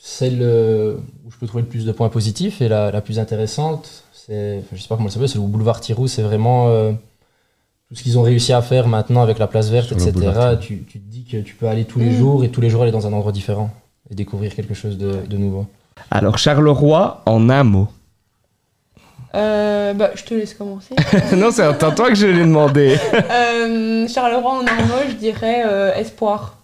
celle 0.00 0.40
où 1.24 1.30
je 1.30 1.36
peux 1.38 1.46
trouver 1.46 1.62
le 1.62 1.68
plus 1.68 1.84
de 1.84 1.92
points 1.92 2.08
positifs 2.08 2.60
et 2.62 2.68
la, 2.68 2.90
la 2.90 3.00
plus 3.00 3.18
intéressante. 3.18 4.04
C'est, 4.12 4.58
enfin, 4.58 4.76
je 4.76 4.82
sais 4.82 4.88
pas 4.88 4.96
comment 4.96 5.06
le 5.08 5.12
s'appelle, 5.12 5.28
c'est 5.28 5.38
le 5.38 5.44
boulevard 5.44 5.80
Tirou. 5.80 6.06
C'est 6.08 6.22
vraiment 6.22 6.68
euh, 6.68 6.92
tout 7.88 7.94
ce 7.94 8.02
qu'ils 8.02 8.18
ont 8.18 8.22
réussi 8.22 8.52
à 8.52 8.60
faire 8.62 8.88
maintenant 8.88 9.22
avec 9.22 9.38
la 9.38 9.46
place 9.46 9.70
verte, 9.70 9.86
Sur 9.88 9.96
etc. 9.96 10.10
boulevard 10.12 10.58
Tu, 10.58 10.84
tu 10.88 10.98
te 11.00 11.08
dis 11.10 11.24
que 11.24 11.38
tu 11.38 11.54
peux 11.54 11.68
aller 11.68 11.84
tous 11.84 11.98
les 11.98 12.10
Mm. 12.10 12.18
jours 12.18 12.44
et 12.44 12.50
tous 12.50 12.60
les 12.60 12.68
jours 12.70 12.82
aller 12.82 12.92
dans 12.92 13.06
un 13.06 13.12
endroit 13.12 13.32
différent 13.32 13.70
et 14.10 14.14
découvrir 14.14 14.54
quelque 14.54 14.74
chose 14.74 14.98
de, 14.98 15.12
de 15.28 15.36
nouveau. 15.36 15.66
Alors, 16.10 16.38
Charleroi, 16.38 17.22
en 17.26 17.48
un 17.50 17.64
mot. 17.64 17.88
Euh, 19.34 19.92
bah, 19.94 20.10
je 20.14 20.24
te 20.24 20.34
laisse 20.34 20.54
commencer. 20.54 20.94
non, 21.36 21.50
c'est 21.50 21.62
à 21.62 21.72
toi 21.74 22.08
que 22.08 22.14
je 22.14 22.26
l'ai 22.26 22.40
demandé. 22.44 22.96
Euh, 23.30 24.08
Charleroi 24.08 24.50
en 24.52 24.60
un 24.60 24.86
mot, 24.86 25.02
je 25.08 25.14
dirais 25.14 25.62
euh, 25.66 25.94
espoir. 25.94 26.56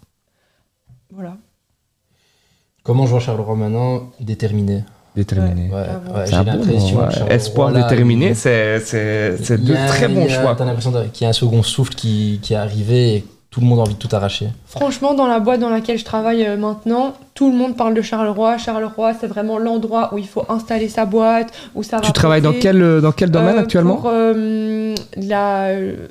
Voilà. 1.12 1.36
Comment 2.82 3.04
je 3.06 3.10
vois 3.10 3.20
Charleroi 3.20 3.54
maintenant 3.56 4.10
Déterminé? 4.20 4.84
Déterminé. 5.14 5.68
Déterminé. 5.68 5.74
Ouais, 5.74 5.86
Ah 5.88 6.18
ouais, 6.18 6.26
C'est 6.26 6.32
j'ai 6.32 6.38
bon 6.38 6.44
l'impression. 6.44 6.98
ouais. 6.98 7.34
Espoir 7.34 7.70
là, 7.70 7.82
déterminé, 7.82 8.34
c'est 8.34 8.78
deux 9.58 9.76
a- 9.76 9.86
très 9.88 10.08
bons 10.08 10.24
a- 10.24 10.28
choix. 10.28 10.54
T'as 10.56 10.64
l'impression 10.64 10.92
qu'il 11.12 11.22
y 11.22 11.26
a 11.26 11.28
un 11.30 11.32
second 11.34 11.62
souffle 11.62 11.94
qui, 11.94 12.40
qui 12.42 12.54
est 12.54 12.56
arrivé 12.56 13.14
et 13.16 13.24
tout 13.54 13.60
le 13.60 13.66
monde 13.66 13.78
a 13.78 13.82
envie 13.82 13.94
de 13.94 13.98
tout 14.00 14.08
arracher. 14.10 14.48
Franchement, 14.66 15.14
dans 15.14 15.28
la 15.28 15.38
boîte 15.38 15.60
dans 15.60 15.70
laquelle 15.70 15.96
je 15.96 16.04
travaille 16.04 16.44
euh, 16.44 16.56
maintenant, 16.56 17.14
tout 17.34 17.52
le 17.52 17.56
monde 17.56 17.76
parle 17.76 17.94
de 17.94 18.02
Charleroi. 18.02 18.58
Charleroi, 18.58 19.12
c'est 19.14 19.28
vraiment 19.28 19.58
l'endroit 19.58 20.12
où 20.12 20.18
il 20.18 20.26
faut 20.26 20.44
installer 20.48 20.88
sa 20.88 21.04
boîte, 21.04 21.52
où 21.76 21.84
ça 21.84 21.98
va. 21.98 22.02
Tu 22.02 22.10
travailles 22.10 22.42
dans 22.42 22.50
péter. 22.50 22.62
quel, 22.62 22.82
euh, 22.82 23.00
dans 23.00 23.12
quel 23.12 23.30
domaine 23.30 23.54
Euh, 23.54 23.60
actuellement 23.60 23.94
Pour 23.98 24.10
euh, 24.12 24.92
la, 25.16 25.66
euh, 25.66 26.08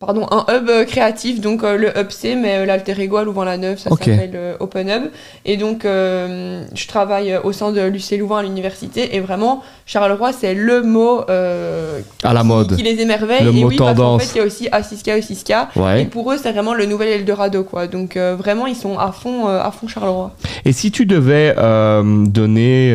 pardon, 0.00 0.26
un 0.30 0.44
hub 0.52 0.68
euh, 0.68 0.84
créatif, 0.84 1.40
donc 1.40 1.62
euh, 1.62 1.76
le 1.78 1.88
hub 1.98 2.10
C, 2.10 2.34
mais 2.34 2.58
euh, 2.58 2.66
l'alter 2.66 3.00
ego 3.00 3.16
à 3.16 3.24
Louvain-la-Neuve, 3.24 3.78
ça 3.78 3.90
Ok. 3.92 4.00
s'appelle 4.00 4.32
euh, 4.34 4.56
Open 4.60 4.88
Hub. 4.88 5.02
Et 5.46 5.56
donc, 5.56 5.84
euh, 5.84 6.64
je 6.74 6.86
travaille 6.88 7.32
euh, 7.32 7.40
au 7.42 7.52
sein 7.52 7.70
de 7.72 7.80
l'UC 7.80 8.18
Louvain 8.18 8.38
à 8.38 8.42
l'université, 8.42 9.14
et 9.16 9.20
vraiment, 9.20 9.62
Charleroi, 9.86 10.32
c'est 10.32 10.52
le 10.54 10.82
mot 10.82 11.20
À 11.28 12.32
la 12.34 12.40
qui- 12.40 12.46
mode. 12.46 12.76
qui 12.76 12.82
les 12.82 13.00
émerveille. 13.00 13.44
Le 13.44 13.50
et 13.50 13.60
mot 13.62 13.68
oui, 13.68 13.76
parce 13.76 13.90
qu'en 13.90 13.96
tendance. 13.96 14.24
fait, 14.24 14.34
il 14.34 14.38
y 14.38 14.40
a 14.42 14.46
aussi 14.46 14.68
Assiska, 14.72 15.16
Ossiska. 15.16 15.68
Et 15.76 15.78
Ouais. 15.80 16.04
pour 16.06 16.30
eux, 16.32 16.36
c'est 16.42 16.52
vraiment 16.52 16.74
le 16.74 16.86
nouvel 16.86 17.08
Eldorado, 17.08 17.62
quoi. 17.64 17.86
Donc, 17.86 18.16
vraiment, 18.16 18.66
ils 18.66 18.76
sont 18.76 18.98
à 18.98 19.12
fond, 19.12 19.46
à 19.46 19.70
fond 19.70 19.86
Charleroi. 19.88 20.32
Et 20.64 20.72
si 20.72 20.90
tu 20.90 21.06
devais 21.06 21.54
donner 21.56 22.92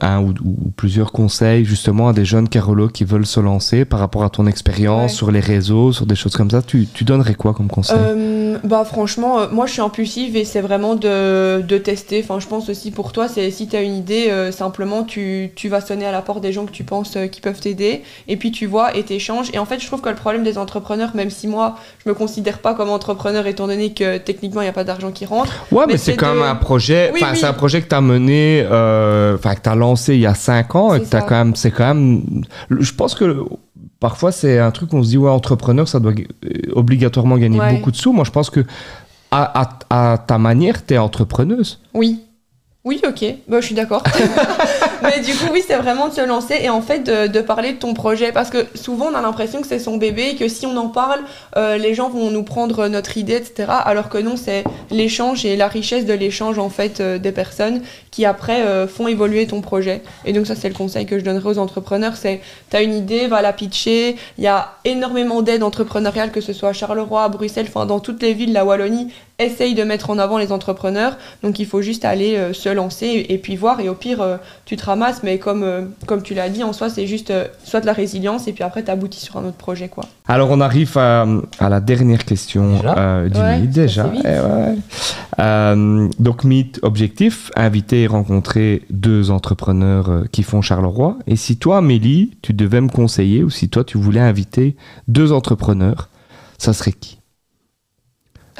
un 0.00 0.20
ou, 0.20 0.34
ou 0.44 0.70
plusieurs 0.76 1.12
conseils 1.12 1.64
justement 1.64 2.08
à 2.08 2.12
des 2.12 2.24
jeunes 2.24 2.48
Carolo 2.48 2.88
qui 2.88 3.04
veulent 3.04 3.26
se 3.26 3.40
lancer 3.40 3.84
par 3.84 4.00
rapport 4.00 4.24
à 4.24 4.30
ton 4.30 4.46
expérience 4.46 5.12
Ouais. 5.12 5.16
sur 5.16 5.30
les 5.30 5.40
réseaux, 5.40 5.92
sur 5.92 6.06
des 6.06 6.16
choses 6.16 6.32
comme 6.36 6.49
ça, 6.50 6.62
tu, 6.62 6.86
tu 6.92 7.04
donnerais 7.04 7.34
quoi 7.34 7.54
comme 7.54 7.68
conseil? 7.68 7.96
Euh, 7.98 8.58
bah 8.64 8.84
franchement, 8.84 9.40
euh, 9.40 9.46
moi 9.50 9.66
je 9.66 9.72
suis 9.72 9.80
impulsive 9.82 10.36
et 10.36 10.44
c'est 10.44 10.60
vraiment 10.60 10.94
de, 10.96 11.60
de 11.62 11.78
tester. 11.78 12.20
Enfin, 12.24 12.40
je 12.40 12.46
pense 12.46 12.68
aussi 12.68 12.90
pour 12.90 13.12
toi, 13.12 13.28
c'est 13.28 13.50
si 13.50 13.68
tu 13.68 13.76
as 13.76 13.82
une 13.82 13.94
idée, 13.94 14.26
euh, 14.30 14.52
simplement 14.52 15.04
tu, 15.04 15.50
tu 15.56 15.68
vas 15.68 15.80
sonner 15.80 16.06
à 16.06 16.12
la 16.12 16.22
porte 16.22 16.40
des 16.40 16.52
gens 16.52 16.66
que 16.66 16.72
tu 16.72 16.84
penses 16.84 17.16
qui 17.32 17.40
peuvent 17.40 17.60
t'aider 17.60 18.02
et 18.28 18.36
puis 18.36 18.50
tu 18.50 18.66
vois 18.66 18.96
et 18.96 19.02
t'échanges. 19.02 19.50
Et 19.52 19.58
en 19.58 19.64
fait, 19.66 19.80
je 19.80 19.86
trouve 19.86 20.00
que 20.00 20.08
le 20.08 20.14
problème 20.14 20.42
des 20.44 20.58
entrepreneurs, 20.58 21.10
même 21.14 21.30
si 21.30 21.46
moi 21.48 21.76
je 22.04 22.08
me 22.10 22.14
considère 22.14 22.58
pas 22.58 22.74
comme 22.74 22.90
entrepreneur 22.90 23.46
étant 23.46 23.66
donné 23.66 23.92
que 23.92 24.18
techniquement 24.18 24.60
il 24.60 24.64
n'y 24.64 24.70
a 24.70 24.74
pas 24.74 24.84
d'argent 24.84 25.10
qui 25.10 25.24
rentre, 25.26 25.52
Ouais, 25.70 25.84
mais, 25.86 25.92
mais 25.94 25.98
c'est 25.98 26.16
quand 26.16 26.34
de- 26.34 26.40
même 26.40 26.48
un 26.48 26.54
projet. 26.56 27.10
Oui, 27.14 27.20
oui. 27.22 27.28
c'est 27.36 27.46
un 27.46 27.52
projet 27.52 27.80
que 27.82 27.88
tu 27.88 27.94
as 27.94 28.00
mené, 28.00 28.64
enfin 28.66 29.54
que 29.54 29.60
tu 29.62 29.68
as 29.68 29.74
lancé 29.74 30.14
il 30.14 30.20
y 30.20 30.26
a 30.26 30.34
5 30.34 30.74
ans 30.74 30.94
et 30.94 31.00
que 31.00 31.06
ça. 31.06 31.20
quand 31.22 31.36
même, 31.36 31.54
c'est 31.56 31.70
quand 31.70 31.94
même. 31.94 32.22
Je 32.70 32.92
pense 32.92 33.14
que 33.14 33.44
parfois 34.00 34.32
c'est 34.32 34.58
un 34.58 34.70
truc 34.70 34.92
où 34.92 34.96
on 34.96 35.02
se 35.02 35.10
dit 35.10 35.18
ouais 35.18 35.30
entrepreneur 35.30 35.86
ça 35.86 36.00
doit 36.00 36.12
euh, 36.12 36.48
obligatoirement 36.72 37.36
gagner 37.38 37.60
Ouais. 37.60 37.74
beaucoup 37.76 37.90
de 37.90 37.96
sous. 37.96 38.12
Moi, 38.12 38.24
je 38.24 38.30
pense 38.30 38.50
que 38.50 38.64
à, 39.30 39.60
à- 39.88 40.12
à 40.12 40.18
ta 40.18 40.38
manière, 40.38 40.84
tu 40.84 40.94
es 40.94 40.98
entrepreneuse. 40.98 41.78
Oui. 41.94 42.20
Oui, 42.82 42.98
ok, 43.06 43.24
bah, 43.46 43.60
je 43.60 43.66
suis 43.66 43.74
d'accord. 43.74 44.02
Mais 45.02 45.20
du 45.20 45.34
coup, 45.34 45.48
oui, 45.52 45.62
c'est 45.66 45.76
vraiment 45.76 46.08
de 46.08 46.14
se 46.14 46.26
lancer 46.26 46.56
et 46.62 46.70
en 46.70 46.80
fait 46.80 47.00
de, 47.00 47.40
parler 47.42 47.74
de 47.74 47.78
ton 47.78 47.92
projet. 47.92 48.32
Parce 48.32 48.48
que 48.48 48.66
souvent, 48.74 49.08
on 49.12 49.14
a 49.14 49.20
l'impression 49.20 49.60
que 49.60 49.66
c'est 49.66 49.78
son 49.78 49.98
bébé 49.98 50.30
et 50.30 50.36
que 50.36 50.48
si 50.48 50.64
on 50.64 50.74
en 50.78 50.88
parle, 50.88 51.20
euh, 51.58 51.76
les 51.76 51.92
gens 51.92 52.08
vont 52.08 52.30
nous 52.30 52.42
prendre 52.42 52.88
notre 52.88 53.18
idée, 53.18 53.34
etc. 53.34 53.68
Alors 53.84 54.08
que 54.08 54.16
non, 54.16 54.36
c'est 54.36 54.64
l'échange 54.90 55.44
et 55.44 55.56
la 55.56 55.68
richesse 55.68 56.06
de 56.06 56.14
l'échange 56.14 56.58
en 56.58 56.70
fait 56.70 57.00
euh, 57.00 57.18
des 57.18 57.32
personnes 57.32 57.82
qui 58.10 58.24
après 58.24 58.62
euh, 58.62 58.86
font 58.88 59.08
évoluer 59.08 59.46
ton 59.46 59.60
projet. 59.60 60.00
Et 60.24 60.32
donc, 60.32 60.46
ça, 60.46 60.54
c'est 60.54 60.68
le 60.70 60.74
conseil 60.74 61.04
que 61.04 61.18
je 61.18 61.24
donnerais 61.24 61.50
aux 61.50 61.58
entrepreneurs 61.58 62.16
c'est 62.16 62.40
t'as 62.70 62.82
une 62.82 62.94
idée, 62.94 63.26
va 63.26 63.42
la 63.42 63.52
pitcher. 63.52 64.16
Il 64.38 64.44
y 64.44 64.48
a 64.48 64.72
énormément 64.86 65.42
d'aides 65.42 65.62
entrepreneuriales, 65.62 66.32
que 66.32 66.40
ce 66.40 66.54
soit 66.54 66.70
à 66.70 66.72
Charleroi, 66.72 67.24
à 67.24 67.28
Bruxelles, 67.28 67.66
enfin 67.68 67.84
dans 67.84 68.00
toutes 68.00 68.22
les 68.22 68.32
villes, 68.32 68.54
la 68.54 68.64
Wallonie. 68.64 69.12
Essaye 69.40 69.74
de 69.74 69.82
mettre 69.82 70.10
en 70.10 70.18
avant 70.18 70.38
les 70.38 70.52
entrepreneurs. 70.52 71.16
Donc 71.42 71.58
il 71.58 71.66
faut 71.66 71.82
juste 71.82 72.04
aller 72.04 72.36
euh, 72.36 72.52
se 72.52 72.68
lancer 72.68 73.06
et, 73.06 73.32
et 73.32 73.38
puis 73.38 73.56
voir. 73.56 73.80
Et 73.80 73.88
au 73.88 73.94
pire, 73.94 74.20
euh, 74.20 74.36
tu 74.66 74.76
te 74.76 74.84
ramasses. 74.84 75.22
Mais 75.22 75.38
comme, 75.38 75.62
euh, 75.62 75.82
comme 76.06 76.22
tu 76.22 76.34
l'as 76.34 76.48
dit, 76.50 76.62
en 76.62 76.72
soi, 76.72 76.90
c'est 76.90 77.06
juste 77.06 77.30
euh, 77.30 77.46
soit 77.64 77.80
de 77.80 77.86
la 77.86 77.92
résilience 77.94 78.46
et 78.48 78.52
puis 78.52 78.62
après, 78.62 78.84
tu 78.84 78.90
aboutis 78.90 79.20
sur 79.20 79.36
un 79.38 79.44
autre 79.46 79.56
projet. 79.56 79.88
quoi. 79.88 80.04
Alors, 80.28 80.50
on 80.50 80.60
arrive 80.60 80.96
à, 80.98 81.26
à 81.58 81.68
la 81.68 81.80
dernière 81.80 82.24
question 82.24 82.76
Déjà 82.76 82.94
euh, 82.98 83.28
du 83.28 83.40
Ouais, 83.40 83.60
déjà. 83.66 84.12
Eh 84.14 84.28
ouais. 84.28 84.76
Euh, 85.38 86.08
donc, 86.18 86.44
Meet, 86.44 86.78
objectif, 86.82 87.50
inviter 87.56 88.02
et 88.02 88.06
rencontrer 88.06 88.82
deux 88.90 89.30
entrepreneurs 89.30 90.10
euh, 90.10 90.24
qui 90.30 90.42
font 90.42 90.60
Charleroi. 90.60 91.16
Et 91.26 91.36
si 91.36 91.56
toi, 91.56 91.78
Amélie, 91.78 92.36
tu 92.42 92.52
devais 92.52 92.80
me 92.80 92.88
conseiller, 92.88 93.42
ou 93.42 93.50
si 93.50 93.68
toi, 93.70 93.84
tu 93.84 93.96
voulais 93.96 94.20
inviter 94.20 94.76
deux 95.08 95.32
entrepreneurs, 95.32 96.10
ça 96.58 96.72
serait 96.72 96.92
qui? 96.92 97.19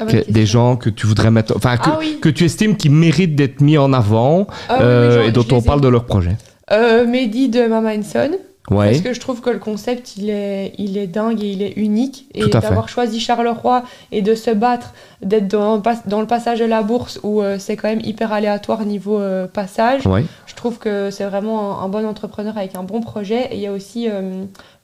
Que- 0.05 0.11
question. 0.11 0.33
Des 0.33 0.45
gens 0.45 0.75
que 0.75 0.89
tu 0.89 1.07
voudrais 1.07 1.31
mettre... 1.31 1.53
Enfin, 1.55 1.77
que, 1.77 1.89
Ah 1.89 1.97
oui. 1.99 2.17
que 2.21 2.29
tu 2.29 2.45
estimes 2.45 2.75
qui 2.77 2.89
méritent 2.89 3.35
d'être 3.35 3.61
mis 3.61 3.77
en 3.77 3.93
avant 3.93 4.47
Ah 4.69 4.75
oui, 4.77 4.83
euh, 4.83 5.27
et 5.27 5.31
dont 5.31 5.45
on 5.51 5.59
ai. 5.59 5.63
parle 5.63 5.81
de 5.81 5.87
leur 5.87 6.05
projet. 6.05 6.37
Euh, 6.71 7.05
Mehdi 7.05 7.49
de 7.49 7.67
Mama 7.67 7.91
Son. 8.03 8.31
Ouais. 8.69 8.91
Parce 8.91 9.01
que 9.01 9.13
je 9.13 9.19
trouve 9.19 9.41
que 9.41 9.49
le 9.49 9.57
concept, 9.59 10.15
il 10.17 10.29
est, 10.29 10.73
il 10.77 10.97
est 10.97 11.07
dingue 11.07 11.43
et 11.43 11.47
il 11.49 11.61
est 11.63 11.73
unique. 11.77 12.27
Et 12.35 12.45
d'avoir 12.47 12.87
choisi 12.87 13.19
Charleroi 13.19 13.83
et 14.11 14.21
de 14.21 14.35
se 14.35 14.51
battre, 14.51 14.93
d'être 15.21 15.47
dans, 15.47 15.81
dans 16.05 16.21
le 16.21 16.27
passage 16.27 16.59
de 16.59 16.65
la 16.65 16.83
bourse 16.83 17.19
où 17.23 17.41
euh, 17.41 17.57
c'est 17.59 17.75
quand 17.75 17.89
même 17.89 17.99
hyper 18.03 18.31
aléatoire 18.31 18.85
niveau 18.85 19.19
euh, 19.19 19.47
passage, 19.47 20.05
Ouais. 20.05 20.23
je 20.45 20.53
trouve 20.55 20.77
que 20.77 21.09
c'est 21.09 21.25
vraiment 21.25 21.81
un, 21.81 21.85
un 21.85 21.89
bon 21.89 22.05
entrepreneur 22.07 22.55
avec 22.57 22.75
un 22.75 22.83
bon 22.83 23.01
projet. 23.01 23.47
Et 23.51 23.55
il 23.55 23.61
y 23.61 23.67
a 23.67 23.71
aussi 23.73 24.07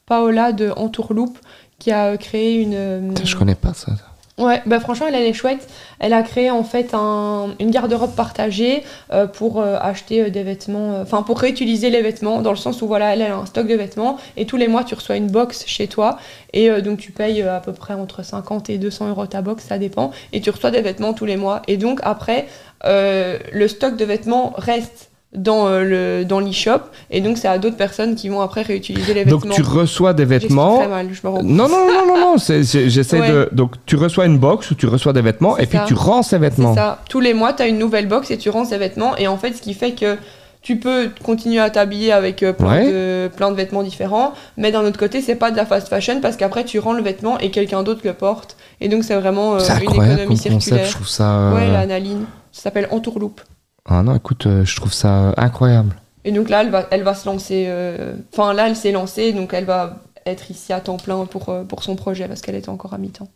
Paola 0.06 0.52
de 0.52 0.70
Entourloupe 0.76 1.38
qui 1.78 1.92
a 1.92 2.16
créé 2.16 2.60
une. 2.60 3.14
Je 3.24 3.36
connais 3.36 3.54
pas 3.54 3.72
ça. 3.74 3.92
Ouais, 4.38 4.62
bah 4.66 4.78
franchement, 4.78 5.06
elle, 5.08 5.16
elle 5.16 5.26
est 5.26 5.32
chouette. 5.32 5.66
Elle 5.98 6.12
a 6.12 6.22
créé 6.22 6.48
en 6.52 6.62
fait 6.62 6.90
un- 6.94 7.48
une 7.58 7.72
garde-robe 7.72 8.14
partagée 8.14 8.84
euh, 9.12 9.26
pour 9.26 9.60
euh, 9.60 9.76
acheter 9.80 10.22
euh, 10.22 10.30
des 10.30 10.44
vêtements, 10.44 11.00
enfin 11.00 11.22
pour 11.24 11.40
réutiliser 11.40 11.90
les 11.90 12.02
vêtements, 12.02 12.40
dans 12.40 12.50
le 12.52 12.56
sens 12.56 12.80
où 12.80 12.86
voilà, 12.86 13.14
elle, 13.14 13.22
elle 13.22 13.32
a 13.32 13.36
un 13.36 13.46
stock 13.46 13.66
de 13.66 13.74
vêtements 13.74 14.16
et 14.36 14.46
tous 14.46 14.56
les 14.56 14.68
mois 14.68 14.84
tu 14.84 14.94
reçois 14.94 15.16
une 15.16 15.26
box 15.26 15.64
chez 15.66 15.88
toi 15.88 16.18
et 16.52 16.70
donc 16.82 17.00
tu 17.00 17.10
payes 17.10 17.42
à 17.42 17.58
peu 17.58 17.72
près 17.72 17.94
entre 17.94 18.22
50 18.24 18.70
et 18.70 18.78
200 18.78 19.08
euros 19.08 19.26
ta 19.26 19.42
box, 19.42 19.64
ça 19.64 19.76
dépend, 19.76 20.12
et 20.32 20.40
tu 20.40 20.50
reçois 20.50 20.70
des 20.70 20.82
vêtements 20.82 21.12
tous 21.14 21.24
les 21.26 21.36
mois. 21.36 21.62
Et 21.66 21.76
donc 21.76 21.98
après, 22.04 22.46
le 22.84 23.66
stock 23.68 23.96
de 23.96 24.04
vêtements 24.04 24.54
reste 24.56 25.07
dans 25.34 25.66
euh, 25.68 25.84
le 26.20 26.24
dans 26.24 26.40
l'e-shop 26.40 26.80
et 27.10 27.20
donc 27.20 27.36
c'est 27.36 27.48
à 27.48 27.58
d'autres 27.58 27.76
personnes 27.76 28.14
qui 28.14 28.30
vont 28.30 28.40
après 28.40 28.62
réutiliser 28.62 29.12
les 29.12 29.24
vêtements. 29.24 29.40
Donc, 29.40 29.50
tu 29.52 29.60
reçois 29.62 30.14
des 30.14 30.24
vêtements... 30.24 30.78
très 30.78 30.88
mal, 30.88 31.08
je 31.12 31.20
me 31.22 31.28
rends 31.30 31.38
compte. 31.40 31.46
Non, 31.46 31.68
non, 31.68 31.86
non, 31.86 32.06
non, 32.06 32.18
non, 32.18 32.38
c'est- 32.38 32.64
c'est- 32.64 32.88
j'essaie 32.88 33.20
Ouais. 33.20 33.30
de... 33.30 33.48
Donc, 33.52 33.72
tu 33.84 33.96
reçois 33.96 34.24
une 34.24 34.38
box 34.38 34.70
où 34.70 34.74
tu 34.74 34.86
reçois 34.86 35.12
des 35.12 35.20
vêtements 35.20 35.56
C'est 35.56 35.64
et 35.64 35.66
puis 35.66 35.78
tu 35.86 35.92
rends 35.94 36.22
ces 36.22 36.30
C'est 36.30 36.38
vêtements. 36.38 36.74
ça. 36.74 37.00
Tous 37.10 37.20
les 37.20 37.34
mois, 37.34 37.52
tu 37.52 37.62
as 37.62 37.66
une 37.66 37.78
nouvelle 37.78 38.08
box 38.08 38.30
et 38.30 38.38
tu 38.38 38.48
rends 38.48 38.64
ces 38.64 38.78
vêtements. 38.78 39.16
Et 39.18 39.28
en 39.28 39.36
fait, 39.36 39.52
ce 39.52 39.60
qui 39.60 39.74
fait 39.74 39.92
que 39.92 40.16
tu 40.62 40.76
peux 40.78 41.10
continuer 41.22 41.60
à 41.60 41.68
t'habiller 41.70 42.10
avec 42.10 42.42
euh, 42.42 42.52
plein, 42.54 42.68
Ouais. 42.84 42.90
de, 42.90 43.28
plein 43.28 43.50
de 43.50 43.56
vêtements 43.56 43.82
différents. 43.82 44.32
Mais 44.56 44.72
d'un 44.72 44.82
autre 44.84 44.98
côté, 44.98 45.20
c'est 45.20 45.36
pas 45.36 45.50
de 45.50 45.56
la 45.56 45.66
fast 45.66 45.88
fashion 45.88 46.20
parce 46.22 46.36
qu'après, 46.36 46.64
tu 46.64 46.78
rends 46.78 46.94
le 46.94 47.02
vêtement 47.02 47.38
et 47.38 47.50
quelqu'un 47.50 47.82
d'autre 47.82 48.00
le 48.04 48.14
porte. 48.14 48.56
Et 48.80 48.88
donc, 48.88 49.04
c'est 49.04 49.14
vraiment 49.14 49.54
euh, 49.56 49.58
C'est 49.60 49.74
une 49.76 49.82
économie 49.82 50.16
comme 50.16 50.26
concept, 50.28 50.60
circulaire. 50.62 50.86
je 50.86 50.92
trouve 50.94 51.08
ça... 51.08 51.30
euh, 51.38 51.54
Ouais, 51.54 51.70
la 51.70 51.84
Naline. 51.86 52.24
Ça 52.50 52.62
s'appelle 52.62 52.88
Entourloupe. 52.90 53.40
Ah 53.88 54.02
non, 54.02 54.14
écoute, 54.14 54.46
euh, 54.46 54.64
je 54.64 54.76
trouve 54.76 54.92
ça 54.92 55.32
incroyable. 55.36 55.96
Et 56.24 56.32
donc 56.32 56.50
là, 56.50 56.62
elle 56.62 56.70
va, 56.70 56.86
elle 56.90 57.02
va 57.02 57.14
se 57.14 57.26
lancer. 57.26 57.64
euh, 57.68 58.14
Enfin, 58.32 58.52
là, 58.52 58.68
elle 58.68 58.76
s'est 58.76 58.92
lancée. 58.92 59.32
Donc, 59.32 59.54
elle 59.54 59.64
va 59.64 60.02
être 60.26 60.50
ici 60.50 60.72
à 60.72 60.80
temps 60.80 60.98
plein 60.98 61.24
pour, 61.24 61.48
euh, 61.48 61.64
pour 61.64 61.82
son 61.82 61.96
projet 61.96 62.28
parce 62.28 62.42
qu'elle 62.42 62.54
était 62.56 62.68
encore 62.68 62.92
à 62.92 62.98
mi-temps. 62.98 63.28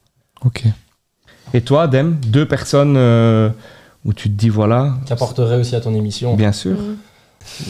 Ok. 0.45 0.65
Et 1.55 1.63
toi, 1.63 1.85
Adem, 1.85 2.17
deux 2.27 2.47
personnes 2.47 2.97
euh, 2.97 3.49
où 4.05 4.13
tu 4.13 4.29
te 4.29 4.35
dis 4.35 4.49
voilà. 4.51 4.95
Qui 5.07 5.13
apporterait 5.13 5.57
aussi 5.57 5.75
à 5.75 5.81
ton 5.81 5.95
émission. 5.95 6.35
Bien 6.35 6.53
sûr. 6.53 6.73
Mm. 6.73 6.97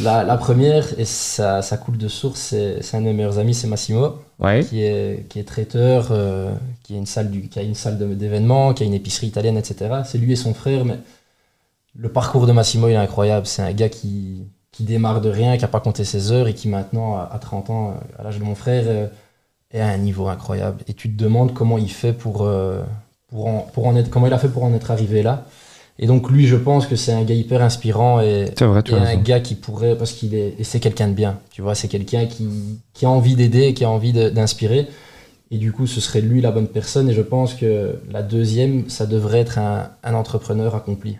La, 0.02 0.22
la 0.22 0.36
première, 0.36 0.84
et 0.98 1.06
ça, 1.06 1.62
ça 1.62 1.78
coule 1.78 1.96
de 1.96 2.06
source, 2.08 2.54
c'est 2.82 2.94
un 2.94 3.00
de 3.00 3.06
mes 3.06 3.14
meilleurs 3.14 3.38
amis, 3.38 3.54
c'est 3.54 3.66
Massimo, 3.68 4.16
Ouais. 4.38 4.62
qui 4.64 4.82
est, 4.82 5.26
qui 5.30 5.38
est 5.38 5.44
traiteur, 5.44 6.08
euh, 6.10 6.52
qui, 6.82 6.94
a 6.94 6.98
une 6.98 7.06
salle 7.06 7.30
du, 7.30 7.48
qui 7.48 7.58
a 7.58 7.62
une 7.62 7.74
salle 7.74 7.96
d'événements, 8.18 8.74
qui 8.74 8.82
a 8.82 8.86
une 8.86 8.92
épicerie 8.92 9.28
italienne, 9.28 9.56
etc. 9.56 10.02
C'est 10.04 10.18
lui 10.18 10.32
et 10.32 10.36
son 10.36 10.52
frère, 10.52 10.84
mais 10.84 10.98
le 11.94 12.08
parcours 12.08 12.46
de 12.46 12.52
Massimo, 12.52 12.88
il 12.88 12.92
est 12.92 12.96
incroyable. 12.96 13.46
C'est 13.46 13.62
un 13.62 13.72
gars 13.72 13.88
qui, 13.88 14.46
qui 14.70 14.84
démarre 14.84 15.20
de 15.20 15.28
rien, 15.28 15.56
qui 15.56 15.62
n'a 15.62 15.68
pas 15.68 15.80
compté 15.80 16.04
ses 16.04 16.32
heures 16.32 16.48
et 16.48 16.54
qui 16.54 16.68
maintenant, 16.68 17.16
à 17.16 17.28
à 17.32 17.38
30 17.38 17.70
ans, 17.70 17.90
euh, 17.90 18.20
à 18.20 18.24
l'âge 18.24 18.38
de 18.38 18.44
mon 18.44 18.54
frère, 18.54 18.84
euh, 18.86 19.06
est 19.70 19.80
à 19.80 19.88
un 19.88 19.98
niveau 19.98 20.28
incroyable. 20.28 20.82
Et 20.88 20.94
tu 20.94 21.14
te 21.14 21.22
demandes 21.22 21.52
comment 21.52 21.78
il 21.78 21.90
fait 21.90 22.12
pour, 22.12 22.42
euh, 22.42 22.82
pour, 23.28 23.46
en, 23.46 23.58
pour 23.72 23.86
en 23.86 23.96
être, 23.96 24.10
comment 24.10 24.26
il 24.26 24.32
a 24.32 24.38
fait 24.38 24.48
pour 24.48 24.64
en 24.64 24.72
être 24.74 24.90
arrivé 24.90 25.22
là. 25.22 25.44
Et 25.98 26.06
donc 26.06 26.30
lui, 26.30 26.46
je 26.46 26.56
pense 26.56 26.86
que 26.86 26.96
c'est 26.96 27.12
un 27.12 27.22
gars 27.22 27.34
hyper 27.34 27.62
inspirant 27.62 28.20
et, 28.20 28.46
vrai, 28.58 28.82
un 28.92 29.00
raison. 29.00 29.20
gars 29.20 29.40
qui 29.40 29.54
pourrait, 29.54 29.96
parce 29.96 30.12
qu'il 30.12 30.34
est, 30.34 30.54
et 30.58 30.64
c'est 30.64 30.80
quelqu'un 30.80 31.08
de 31.08 31.12
bien, 31.12 31.38
tu 31.50 31.60
vois, 31.60 31.74
c'est 31.74 31.88
quelqu'un 31.88 32.26
qui, 32.26 32.80
qui 32.94 33.04
a 33.04 33.10
envie 33.10 33.36
d'aider, 33.36 33.74
qui 33.74 33.84
a 33.84 33.90
envie 33.90 34.12
d'inspirer. 34.12 34.88
Et 35.50 35.58
du 35.58 35.70
coup, 35.70 35.86
ce 35.86 36.00
serait 36.00 36.22
lui 36.22 36.40
la 36.40 36.50
bonne 36.50 36.66
personne. 36.66 37.10
Et 37.10 37.12
je 37.12 37.20
pense 37.20 37.52
que 37.52 37.98
la 38.10 38.22
deuxième, 38.22 38.88
ça 38.88 39.04
devrait 39.04 39.40
être 39.40 39.58
un, 39.58 39.90
un 40.02 40.14
entrepreneur 40.14 40.74
accompli. 40.74 41.18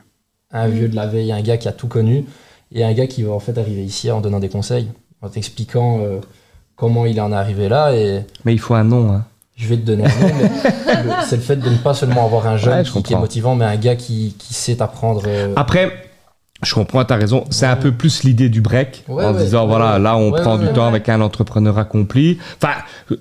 Un 0.52 0.68
Mhm. 0.68 0.74
vieux 0.74 0.88
de 0.88 0.96
la 0.96 1.06
veille, 1.06 1.32
un 1.32 1.40
gars 1.42 1.56
qui 1.56 1.68
a 1.68 1.72
tout 1.72 1.88
connu. 1.88 2.24
Et 2.74 2.84
un 2.84 2.92
gars 2.92 3.06
qui 3.06 3.22
va 3.22 3.32
en 3.32 3.38
fait 3.40 3.56
arriver 3.58 3.82
ici 3.84 4.10
en 4.10 4.20
donnant 4.20 4.40
des 4.40 4.48
conseils, 4.48 4.88
en 5.20 5.28
t'expliquant 5.28 6.00
euh, 6.00 6.20
comment 6.76 7.04
il 7.06 7.20
en 7.20 7.32
est 7.32 7.36
arrivé 7.36 7.68
là. 7.68 7.92
Et 7.94 8.22
Mais 8.44 8.52
il 8.54 8.58
faut 8.58 8.74
un 8.74 8.84
nom. 8.84 9.12
Hein. 9.12 9.24
je 9.56 9.68
vais 9.68 9.76
te 9.76 9.82
donner 9.86 10.04
un 10.06 10.08
nom, 10.08 10.34
mais 10.40 11.10
c'est 11.28 11.36
le 11.36 11.42
fait 11.42 11.56
de 11.56 11.68
ne 11.68 11.76
pas 11.76 11.94
seulement 11.94 12.24
avoir 12.24 12.46
un 12.46 12.56
jeune 12.56 12.78
Ouais, 12.78 12.84
je 12.84 12.92
qui, 12.92 13.02
qui 13.02 13.12
est 13.12 13.18
motivant, 13.18 13.54
mais 13.54 13.64
un 13.66 13.76
gars 13.76 13.94
qui, 13.96 14.34
qui 14.38 14.54
sait 14.54 14.76
t'apprendre. 14.76 15.22
euh, 15.26 15.52
Après, 15.56 15.92
je 16.62 16.74
comprends, 16.74 17.04
tu 17.04 17.12
as 17.12 17.16
raison. 17.16 17.44
C'est 17.50 17.66
un 17.66 17.76
peu 17.76 17.92
plus 17.92 18.22
l'idée 18.22 18.48
du 18.48 18.60
break. 18.60 19.04
Ouais, 19.08 19.24
en 19.24 19.34
ouais, 19.34 19.42
disant, 19.42 19.66
voilà, 19.66 19.98
là, 19.98 20.16
on 20.16 20.30
prend 20.30 20.58
du 20.58 20.68
temps 20.72 20.86
avec 20.86 21.08
un 21.08 21.20
entrepreneur 21.20 21.76
accompli. 21.78 22.38
Enfin, 22.56 22.74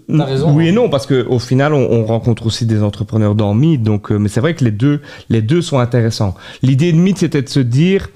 raison, 0.10 0.54
oui 0.54 0.68
et 0.68 0.70
hein. 0.70 0.74
non, 0.74 0.90
parce 0.90 1.08
qu'au 1.08 1.40
final, 1.40 1.74
on, 1.74 1.92
on 1.92 2.06
rencontre 2.06 2.46
aussi 2.46 2.66
des 2.66 2.84
entrepreneurs 2.84 3.36
dans 3.36 3.54
Meet. 3.54 3.82
Donc, 3.82 4.12
euh, 4.12 4.18
mais 4.18 4.30
c'est 4.30 4.42
vrai 4.42 4.54
que 4.54 4.64
les 4.64 4.72
deux, 4.72 5.02
les 5.30 5.42
deux 5.42 5.62
sont 5.62 5.80
intéressants. 5.80 6.36
L'idée 6.62 6.92
de 6.92 6.98
Meet, 6.98 7.18
c'était 7.20 7.42
de 7.42 7.50
se 7.50 7.60
dire 7.60 8.10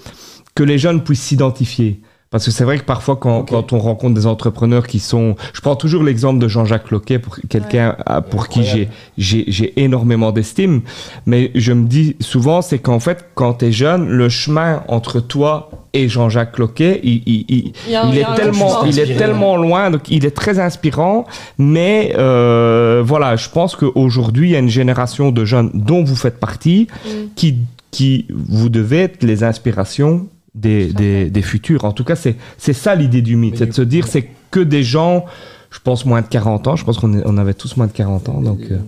que 0.54 0.64
les 0.64 0.78
jeunes 0.78 1.04
puissent 1.04 1.24
s'identifier. 1.24 2.02
Parce 2.36 2.44
que 2.44 2.52
c'est 2.52 2.66
vrai 2.66 2.78
que 2.80 2.84
parfois, 2.84 3.16
quand, 3.16 3.72
on 3.72 3.80
rencontre 3.80 4.14
des 4.14 4.26
entrepreneurs 4.28 4.88
qui 4.88 5.00
sont... 5.00 5.38
Je 5.54 5.62
prends 5.62 5.78
toujours 5.78 6.04
l'exemple 6.04 6.38
de 6.38 6.50
Jean-Jacques 6.50 6.92
Loquet, 6.92 7.18
pour 7.18 7.38
quelqu'un 7.48 7.96
pour 8.30 8.50
qui 8.50 8.64
j'ai 8.64 8.68
Incroyable. 8.72 8.92
j'ai 9.18 9.44
j'ai 9.48 9.82
énormément 9.82 10.34
d'estime. 10.34 10.82
Mais 11.26 11.50
je 11.56 11.72
me 11.72 11.88
dis 11.88 12.18
souvent, 12.20 12.62
c'est 12.62 12.80
qu'en 12.80 13.00
fait, 13.00 13.24
quand 13.36 13.54
tu 13.60 13.68
es 13.68 13.72
jeune, 13.72 14.10
le 14.10 14.28
chemin 14.28 14.84
entre 14.90 15.22
toi 15.22 15.72
et 15.94 16.10
Jean-Jacques 16.10 16.58
Loquet, 16.58 17.00
il, 17.06 17.24
il, 17.26 17.46
il, 17.88 17.96
un- 17.96 18.12
est 18.12 18.36
tellement, 18.36 18.84
il 18.84 19.00
est 19.00 19.16
tellement 19.16 19.56
loin, 19.56 19.90
donc 19.90 20.12
il 20.12 20.26
est 20.26 20.36
très 20.36 20.60
inspirant. 20.60 21.24
Mais 21.58 22.14
euh, 22.18 23.02
voilà, 23.06 23.38
je 23.38 23.48
pense 23.48 23.78
qu'aujourd'hui, 23.78 24.50
il 24.50 24.52
y 24.52 24.56
a 24.58 24.60
une 24.60 24.68
génération 24.68 25.32
de 25.32 25.46
jeunes 25.46 25.72
dont 25.74 26.04
vous 26.04 26.18
faites 26.18 26.38
partie, 26.42 26.90
Mm. 27.06 27.10
qui, 27.38 27.56
qui 27.92 28.26
vous 28.30 28.68
devez 28.68 29.04
être 29.04 29.24
les 29.24 29.46
inspirations 29.46 30.28
des, 30.56 30.92
des, 30.94 31.30
des 31.30 31.42
futurs. 31.44 31.86
En 31.86 31.92
tout 31.92 32.04
cas, 32.04 32.16
c'est 32.16 32.36
c'est 32.58 32.74
ça 32.74 32.96
l'idée 32.96 33.22
du 33.22 33.36
mythe, 33.36 33.58
c'est 33.58 33.68
de 33.68 33.74
se 33.74 33.82
dire 33.84 34.08
c'est 34.08 34.30
que 34.52 34.60
des 34.62 34.84
gens, 34.84 35.26
je 35.70 35.80
pense 35.84 36.06
moins 36.06 36.22
de 36.22 36.28
40 36.28 36.68
ans, 36.68 36.76
je 36.76 36.84
pense 36.86 36.98
qu'on 36.98 37.22
on 37.26 37.38
avait 37.38 37.54
tous 37.54 37.76
moins 37.78 37.88
de 37.88 37.92
40 37.92 38.30
ans. 38.30 38.42
Donc, 38.42 38.60
euh, 38.72 38.80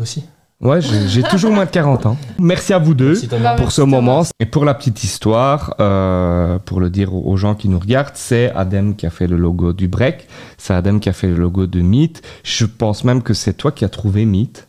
Aussi. 0.00 0.24
ouais, 0.60 0.80
j'ai 0.82 1.22
toujours 1.22 1.52
moins 1.52 1.64
de 1.64 1.70
40 1.70 2.04
ans. 2.06 2.16
Merci 2.38 2.74
à 2.74 2.78
vous 2.78 2.92
deux 2.94 3.12
Merci 3.14 3.28
pour 3.28 3.40
Merci, 3.40 3.70
ce 3.70 3.80
Thomas. 3.80 3.96
moment. 4.00 4.22
Et 4.40 4.46
pour 4.46 4.64
la 4.66 4.74
petite 4.74 5.02
histoire, 5.04 5.74
euh, 5.80 6.58
pour 6.58 6.80
le 6.80 6.90
dire 6.90 7.14
aux 7.14 7.36
gens 7.38 7.54
qui 7.54 7.68
nous 7.70 7.78
regardent, 7.78 8.10
c'est 8.14 8.50
Adem 8.52 8.94
qui 8.94 9.06
a 9.06 9.10
fait 9.10 9.26
le 9.26 9.36
logo 9.38 9.72
du 9.72 9.88
break, 9.88 10.28
c'est 10.58 10.74
Adem 10.74 11.00
qui 11.00 11.08
a 11.08 11.12
fait 11.14 11.28
le 11.28 11.36
logo 11.36 11.66
de 11.66 11.80
Meet. 11.80 12.20
Je 12.44 12.66
pense 12.66 13.04
même 13.04 13.22
que 13.22 13.32
c'est 13.32 13.54
toi 13.54 13.72
qui 13.72 13.84
as 13.86 13.88
trouvé 13.88 14.26
Meet, 14.26 14.68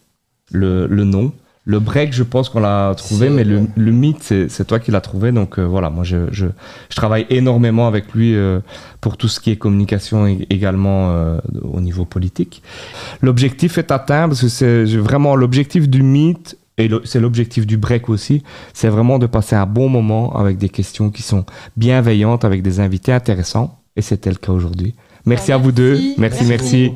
le, 0.51 0.87
le 0.87 1.03
nom. 1.03 1.33
Le 1.69 1.81
break, 1.81 2.13
je 2.13 2.23
pense 2.23 2.47
qu'on 2.47 2.61
l'a 2.61 2.93
trouvé, 2.95 3.29
mais 3.29 3.43
le, 3.43 3.91
Meet, 3.91 4.23
c'est 4.47 4.65
toi 4.65 4.79
qui 4.79 4.89
l'as 4.89 5.01
trouvé. 5.01 5.33
Donc 5.33 5.59
euh, 5.59 5.65
voilà, 5.65 5.89
moi 5.89 6.05
je, 6.05 6.27
je, 6.31 6.45
je 6.89 6.95
travaille 6.95 7.25
énormément 7.29 7.89
avec 7.89 8.13
lui 8.13 8.35
euh, 8.35 8.61
pour 9.01 9.17
tout 9.17 9.27
ce 9.27 9.41
qui 9.41 9.51
est 9.51 9.57
communication 9.57 10.27
également 10.49 11.11
euh, 11.11 11.39
au 11.63 11.81
niveau 11.81 12.05
politique. 12.05 12.63
L'objectif 13.21 13.77
est 13.77 13.91
atteint 13.91 14.29
parce 14.29 14.39
que 14.41 14.47
c'est 14.47 14.85
vraiment 14.95 15.35
l'objectif 15.35 15.89
du 15.89 16.03
Meet 16.03 16.57
et 16.77 16.89
c'est 17.03 17.19
l'objectif 17.19 17.67
du 17.67 17.75
break 17.75 18.07
aussi, 18.07 18.43
c'est 18.73 18.87
vraiment 18.87 19.19
de 19.19 19.25
passer 19.25 19.55
un 19.57 19.65
bon 19.65 19.89
moment 19.89 20.37
avec 20.37 20.57
des 20.57 20.69
questions 20.69 21.09
qui 21.09 21.21
sont 21.21 21.43
bienveillantes, 21.75 22.45
avec 22.45 22.61
des 22.61 22.79
invités 22.79 23.11
intéressants. 23.11 23.79
Et 23.97 24.01
c'était 24.01 24.29
le 24.29 24.35
cas 24.37 24.53
aujourd'hui. 24.53 24.93
Merci 25.25 25.51
Ah, 25.51 25.55
à 25.55 25.57
vous 25.57 25.71
deux. 25.73 25.99
merci. 26.17 26.45
Merci. 26.45 26.91